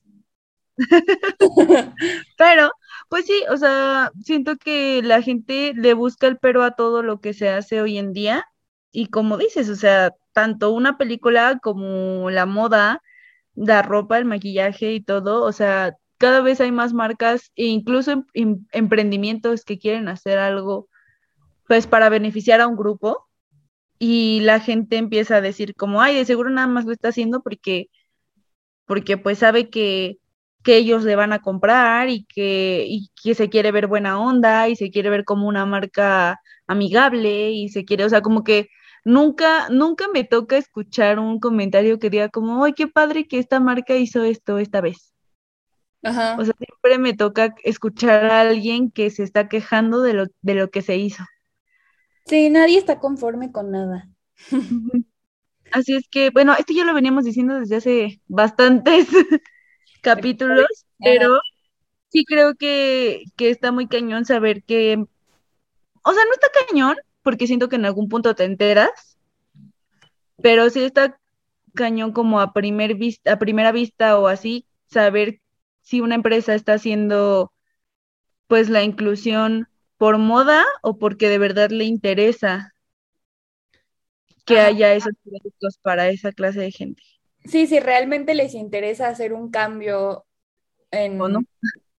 Pero, 2.38 2.72
pues 3.10 3.26
sí, 3.26 3.44
o 3.50 3.58
sea, 3.58 4.12
siento 4.24 4.58
que 4.58 5.02
la 5.04 5.22
gente 5.22 5.74
le 5.76 5.94
busca 5.94 6.28
el 6.28 6.38
pero 6.38 6.64
a 6.64 6.72
todo 6.72 7.02
lo 7.02 7.20
que 7.20 7.34
se 7.34 7.50
hace 7.50 7.82
hoy 7.82 7.98
en 7.98 8.14
día. 8.14 8.46
Y 8.92 9.08
como 9.08 9.38
dices, 9.38 9.70
o 9.70 9.76
sea, 9.76 10.14
tanto 10.34 10.72
una 10.72 10.98
película 10.98 11.60
como 11.62 12.30
la 12.30 12.46
moda, 12.46 13.02
la 13.58 13.82
ropa, 13.82 14.18
el 14.18 14.26
maquillaje 14.26 14.94
y 14.94 15.02
todo, 15.02 15.44
o 15.44 15.52
sea, 15.52 15.98
cada 16.18 16.42
vez 16.42 16.62
hay 16.62 16.72
más 16.72 16.94
marcas 16.94 17.52
e 17.56 17.66
incluso 17.66 18.12
em, 18.12 18.26
em, 18.34 18.66
emprendimientos 18.72 19.64
que 19.66 19.80
quieren 19.80 20.08
hacer 20.10 20.40
algo, 20.40 20.90
pues 21.68 21.88
para 21.88 22.10
beneficiar 22.10 22.62
a 22.62 22.68
un 22.68 22.78
grupo. 22.78 23.28
Y 24.00 24.42
la 24.42 24.60
gente 24.60 24.98
empieza 24.98 25.38
a 25.38 25.42
decir 25.42 25.76
como, 25.76 26.02
ay, 26.02 26.16
de 26.16 26.26
seguro 26.26 26.50
nada 26.52 26.68
más 26.68 26.86
lo 26.86 26.94
está 26.94 27.10
haciendo 27.10 27.42
porque, 27.42 27.90
porque 28.86 29.18
pues 29.18 29.40
sabe 29.40 29.70
que 29.70 30.20
que 30.68 30.76
ellos 30.76 31.06
le 31.06 31.16
van 31.16 31.32
a 31.32 31.40
comprar 31.40 32.10
y 32.10 32.26
que, 32.26 32.86
y 32.90 33.10
que 33.24 33.36
se 33.36 33.50
quiere 33.50 33.72
ver 33.72 33.88
buena 33.88 34.20
onda 34.20 34.68
y 34.68 34.76
se 34.76 34.92
quiere 34.92 35.10
ver 35.10 35.24
como 35.24 35.48
una 35.48 35.66
marca 35.66 36.42
amigable 36.68 37.52
y 37.52 37.70
se 37.70 37.86
quiere, 37.86 38.04
o 38.04 38.10
sea, 38.10 38.22
como 38.22 38.44
que 38.44 38.68
nunca, 39.08 39.70
nunca 39.70 40.08
me 40.10 40.24
toca 40.26 40.58
escuchar 40.58 41.18
un 41.18 41.40
comentario 41.40 41.98
que 41.98 42.10
diga 42.10 42.30
como, 42.30 42.64
ay, 42.64 42.74
qué 42.74 42.88
padre 42.88 43.28
que 43.28 43.40
esta 43.40 43.60
marca 43.60 43.96
hizo 43.96 44.24
esto 44.24 44.58
esta 44.58 44.82
vez. 44.82 45.14
Ajá. 46.04 46.36
O 46.38 46.44
sea, 46.44 46.54
siempre 46.58 47.00
me 47.00 47.14
toca 47.14 47.56
escuchar 47.64 48.26
a 48.26 48.42
alguien 48.42 48.92
que 48.92 49.10
se 49.10 49.24
está 49.24 49.48
quejando 49.48 50.02
de 50.02 50.14
lo, 50.14 50.26
de 50.42 50.54
lo 50.56 50.70
que 50.70 50.82
se 50.82 50.98
hizo. 50.98 51.24
Sí, 52.26 52.50
nadie 52.50 52.78
está 52.78 53.00
conforme 53.00 53.52
con 53.52 53.72
nada. 53.72 54.10
Así 55.72 55.96
es 55.96 56.08
que, 56.10 56.30
bueno, 56.30 56.54
esto 56.54 56.74
ya 56.74 56.84
lo 56.84 56.94
veníamos 56.94 57.24
diciendo 57.24 57.60
desde 57.60 57.78
hace 57.78 58.22
bastantes 58.28 59.08
capítulos, 60.02 60.86
pero 61.00 61.40
sí 62.10 62.26
creo 62.26 62.56
que, 62.56 63.24
que 63.38 63.50
está 63.50 63.72
muy 63.72 63.88
cañón 63.88 64.26
saber 64.26 64.64
que, 64.64 65.04
o 66.04 66.14
sea, 66.14 66.26
no 66.26 66.32
está 66.34 66.48
cañón, 66.68 66.98
porque 67.28 67.46
siento 67.46 67.68
que 67.68 67.76
en 67.76 67.84
algún 67.84 68.08
punto 68.08 68.36
te 68.36 68.46
enteras, 68.46 69.18
pero 70.42 70.70
sí 70.70 70.82
está 70.82 71.20
cañón 71.76 72.14
como 72.14 72.40
a 72.40 72.54
primer 72.54 72.96
vista, 72.96 73.34
a 73.34 73.38
primera 73.38 73.74
vista 73.74 74.18
o 74.18 74.28
así, 74.28 74.66
saber 74.86 75.42
si 75.82 76.00
una 76.00 76.16
empresa 76.16 76.56
está 76.56 76.76
haciendo 76.76 77.52
pues 78.48 78.70
la 78.70 78.82
inclusión 78.84 79.68
por 79.98 80.20
moda 80.20 80.64
o 80.82 80.98
porque 81.00 81.28
de 81.28 81.38
verdad 81.38 81.70
le 81.70 81.84
interesa 81.84 82.74
que 84.46 84.62
haya 84.62 84.94
esos 84.94 85.12
productos 85.22 85.80
para 85.82 86.08
esa 86.08 86.32
clase 86.32 86.62
de 86.62 86.72
gente. 86.72 87.04
Sí, 87.44 87.68
si 87.68 87.82
realmente 87.82 88.36
les 88.36 88.54
interesa 88.54 89.10
hacer 89.10 89.34
un 89.34 89.52
cambio 89.52 90.26
en 90.92 91.20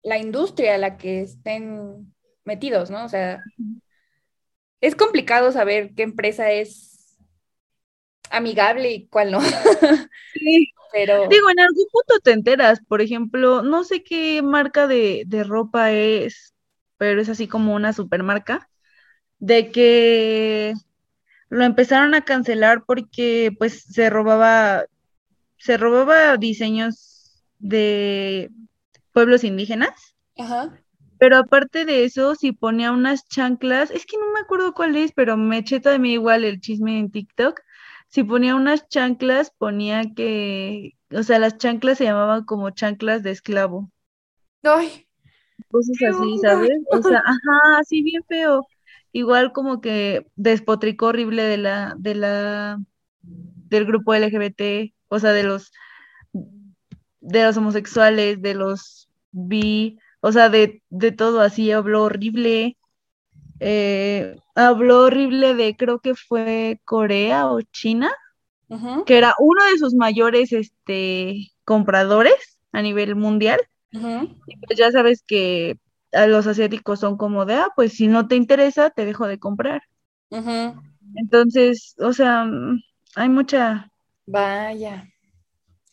la 0.02 0.16
industria 0.16 0.76
a 0.76 0.78
la 0.78 0.96
que 0.96 1.20
estén 1.20 2.14
metidos, 2.46 2.88
¿no? 2.88 3.04
O 3.04 3.10
sea, 3.10 3.42
es 4.80 4.94
complicado 4.94 5.52
saber 5.52 5.94
qué 5.94 6.02
empresa 6.02 6.50
es 6.52 7.16
amigable 8.30 8.92
y 8.92 9.06
cuál 9.08 9.32
no. 9.32 9.40
Sí. 10.34 10.72
Pero... 10.92 11.28
Digo, 11.28 11.50
en 11.50 11.60
algún 11.60 11.84
punto 11.92 12.18
te 12.22 12.32
enteras, 12.32 12.80
por 12.88 13.02
ejemplo, 13.02 13.62
no 13.62 13.84
sé 13.84 14.02
qué 14.02 14.40
marca 14.40 14.86
de, 14.86 15.24
de 15.26 15.44
ropa 15.44 15.92
es, 15.92 16.54
pero 16.96 17.20
es 17.20 17.28
así 17.28 17.46
como 17.46 17.74
una 17.74 17.92
supermarca, 17.92 18.70
de 19.38 19.70
que 19.70 20.72
lo 21.50 21.64
empezaron 21.64 22.14
a 22.14 22.24
cancelar 22.24 22.84
porque 22.86 23.54
pues 23.58 23.82
se 23.82 24.08
robaba 24.08 24.86
se 25.58 25.76
robaba 25.76 26.36
diseños 26.36 27.44
de 27.58 28.50
pueblos 29.12 29.44
indígenas. 29.44 30.14
Ajá. 30.38 30.80
Pero 31.18 31.36
aparte 31.36 31.84
de 31.84 32.04
eso, 32.04 32.34
si 32.34 32.52
ponía 32.52 32.92
unas 32.92 33.26
chanclas, 33.26 33.90
es 33.90 34.06
que 34.06 34.16
no 34.16 34.32
me 34.32 34.40
acuerdo 34.40 34.74
cuál 34.74 34.96
es, 34.96 35.12
pero 35.12 35.36
me 35.36 35.58
eché 35.58 35.80
también 35.80 36.14
igual 36.14 36.44
el 36.44 36.60
chisme 36.60 36.98
en 36.98 37.10
TikTok. 37.10 37.60
Si 38.08 38.24
ponía 38.24 38.54
unas 38.54 38.88
chanclas, 38.88 39.50
ponía 39.50 40.14
que, 40.14 40.96
o 41.10 41.22
sea, 41.22 41.38
las 41.38 41.58
chanclas 41.58 41.98
se 41.98 42.04
llamaban 42.04 42.44
como 42.44 42.70
chanclas 42.70 43.22
de 43.22 43.32
esclavo. 43.32 43.90
Ay. 44.62 45.06
Cosas 45.70 45.96
así, 46.08 46.38
¿sabes? 46.40 46.70
O 46.90 47.02
sea, 47.02 47.18
ajá, 47.18 47.78
así 47.80 48.02
bien 48.02 48.22
feo. 48.28 48.66
Igual 49.12 49.52
como 49.52 49.80
que 49.80 50.26
despotricó 50.36 51.06
horrible 51.06 51.42
de 51.42 51.56
la, 51.58 51.94
de 51.98 52.14
la, 52.14 52.78
del 53.22 53.84
grupo 53.84 54.14
LGBT 54.14 54.92
o 55.08 55.18
sea, 55.18 55.32
de 55.32 55.42
los, 55.42 55.72
de 56.32 57.44
los 57.44 57.56
homosexuales, 57.56 58.40
de 58.40 58.54
los 58.54 59.08
bi, 59.32 59.98
o 60.20 60.32
sea, 60.32 60.48
de, 60.48 60.82
todo 61.16 61.40
así, 61.40 61.70
habló 61.72 62.04
horrible. 62.04 62.76
Eh, 63.60 64.36
habló 64.54 65.04
horrible 65.04 65.54
de, 65.54 65.76
creo 65.76 66.00
que 66.00 66.14
fue 66.14 66.80
Corea 66.84 67.48
o 67.48 67.60
China, 67.62 68.12
que 69.06 69.18
era 69.18 69.34
uno 69.38 69.64
de 69.64 69.78
sus 69.78 69.94
mayores 69.94 70.52
este, 70.52 71.50
compradores 71.64 72.60
a 72.72 72.82
nivel 72.82 73.16
mundial. 73.16 73.60
Y 73.90 74.56
pues 74.66 74.78
ya 74.78 74.90
sabes 74.90 75.22
que 75.26 75.78
a 76.12 76.26
los 76.26 76.46
asiáticos 76.46 77.00
son 77.00 77.16
como 77.16 77.46
de, 77.46 77.54
ah, 77.54 77.68
pues 77.74 77.94
si 77.94 78.06
no 78.06 78.28
te 78.28 78.36
interesa, 78.36 78.90
te 78.90 79.04
dejo 79.04 79.26
de 79.26 79.38
comprar. 79.38 79.82
Entonces, 81.14 81.94
o 81.98 82.12
sea, 82.12 82.46
hay 83.16 83.28
mucha, 83.28 83.90
Vaya. 84.28 85.08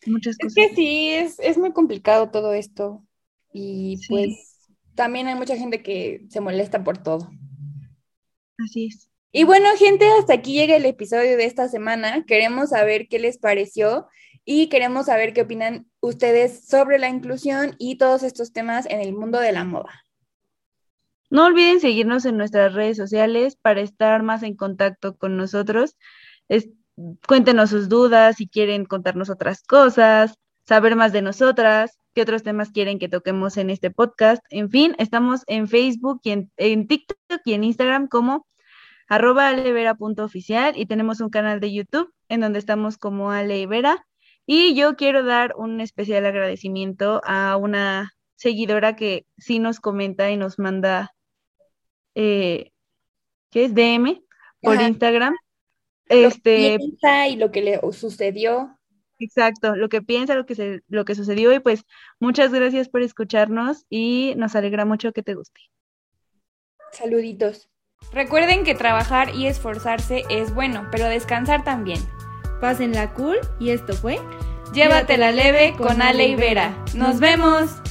Muchas 0.05 0.38
cosas. 0.38 0.57
Es 0.57 0.69
que 0.69 0.75
sí, 0.75 1.09
es, 1.09 1.57
muy 1.57 1.71
complicado 1.71 2.29
todo 2.29 2.53
esto. 2.53 3.04
Y 3.57 4.05
pues 4.09 4.67
también 4.95 5.27
hay 5.27 5.35
mucha 5.35 5.55
gente 5.55 5.81
que 5.81 6.25
se 6.29 6.41
molesta 6.41 6.83
por 6.83 6.97
todo. 6.97 7.29
Así 8.57 8.87
es. 8.87 9.09
Y 9.31 9.45
bueno, 9.45 9.69
gente, 9.77 10.05
hasta 10.19 10.33
aquí 10.33 10.55
llega 10.55 10.75
el 10.75 10.85
episodio 10.85 11.37
de 11.37 11.45
esta 11.45 11.69
semana. 11.69 12.25
Queremos 12.25 12.71
saber 12.71 13.07
qué 13.07 13.17
les 13.17 13.37
pareció 13.37 14.07
y 14.43 14.67
queremos 14.67 15.05
saber 15.05 15.31
qué 15.33 15.43
opinan 15.43 15.89
ustedes 16.01 16.67
sobre 16.67 16.99
la 16.99 17.07
inclusión 17.07 17.75
y 17.79 17.97
todos 17.97 18.23
estos 18.23 18.51
temas 18.51 18.85
en 18.87 18.99
el 18.99 19.13
mundo 19.13 19.39
de 19.39 19.53
la 19.53 19.63
moda. 19.63 20.03
No 21.29 21.45
olviden 21.45 21.79
seguirnos 21.79 22.25
en 22.25 22.35
nuestras 22.35 22.73
redes 22.73 22.97
sociales 22.97 23.55
para 23.55 23.79
estar 23.79 24.21
más 24.21 24.43
en 24.43 24.57
contacto 24.57 25.15
con 25.15 25.37
nosotros 25.37 25.95
cuéntenos 27.27 27.69
sus 27.69 27.89
dudas, 27.89 28.37
si 28.37 28.47
quieren 28.47 28.85
contarnos 28.85 29.29
otras 29.29 29.63
cosas, 29.63 30.37
saber 30.67 30.95
más 30.95 31.13
de 31.13 31.21
nosotras, 31.21 31.99
qué 32.13 32.21
otros 32.21 32.43
temas 32.43 32.71
quieren 32.71 32.99
que 32.99 33.10
toquemos 33.10 33.58
en 33.58 33.69
este 33.69 33.91
podcast. 33.91 34.43
En 34.49 34.70
fin, 34.70 34.95
estamos 34.97 35.43
en 35.47 35.68
Facebook 35.68 36.22
y 36.24 36.32
en, 36.32 36.88
TikTok 36.88 37.41
y 37.45 37.53
en 37.53 37.63
Instagram 37.63 38.07
como 38.07 38.47
arroba 39.07 39.49
alevera.oficial 39.49 40.78
y 40.78 40.86
tenemos 40.86 41.22
un 41.22 41.30
canal 41.30 41.59
de 41.59 41.74
YouTube 41.74 42.11
en 42.30 42.41
donde 42.41 42.59
estamos 42.59 42.97
como 42.97 43.32
Alevera. 43.32 44.05
Y 44.47 44.76
yo 44.76 44.95
quiero 44.95 45.24
dar 45.24 45.53
un 45.57 45.82
especial 45.82 46.26
agradecimiento 46.26 47.22
a 47.24 47.57
una 47.57 48.13
seguidora 48.36 48.95
que 48.95 49.26
sí 49.38 49.59
nos 49.59 49.80
comenta 49.80 50.30
y 50.32 50.38
nos 50.38 50.59
manda, 50.59 51.13
eh, 52.16 52.72
¿qué 53.49 53.66
es? 53.66 53.76
DM 53.76 54.22
por 54.61 54.82
Instagram 54.82 55.36
este, 56.07 56.78
piensa 56.78 57.28
y 57.28 57.36
lo 57.36 57.51
que 57.51 57.61
le 57.61 57.80
sucedió. 57.91 58.78
Exacto, 59.20 59.76
lo 59.76 59.89
que 59.89 60.01
piensa, 60.01 60.36
lo 60.36 60.45
que, 60.45 60.55
se, 60.55 60.82
lo 60.88 61.05
que 61.05 61.16
sucedió 61.16 61.53
y 61.53 61.59
pues 61.59 61.84
muchas 62.20 62.51
gracias 62.51 62.89
por 62.89 63.01
escucharnos 63.01 63.86
y 63.89 64.34
nos 64.38 64.55
alegra 64.55 64.86
mucho 64.86 65.13
que 65.13 65.24
te 65.24 65.36
guste. 65.36 65.61
Saluditos. 66.91 67.70
Recuerden 68.11 68.63
que 68.63 68.76
trabajar 68.76 69.34
y 69.34 69.47
esforzarse 69.47 70.24
es 70.30 70.53
bueno, 70.53 70.88
pero 70.91 71.05
descansar 71.05 71.63
también. 71.63 71.99
Pásenla 72.61 73.13
cool 73.13 73.38
y 73.59 73.72
esto 73.72 73.93
fue 73.93 74.20
Llévatela 74.74 75.32
leve 75.32 75.74
con 75.78 76.01
Ale 76.01 76.28
y 76.28 76.36
Vera. 76.36 76.76
¡Nos 76.95 77.20
vemos! 77.20 77.82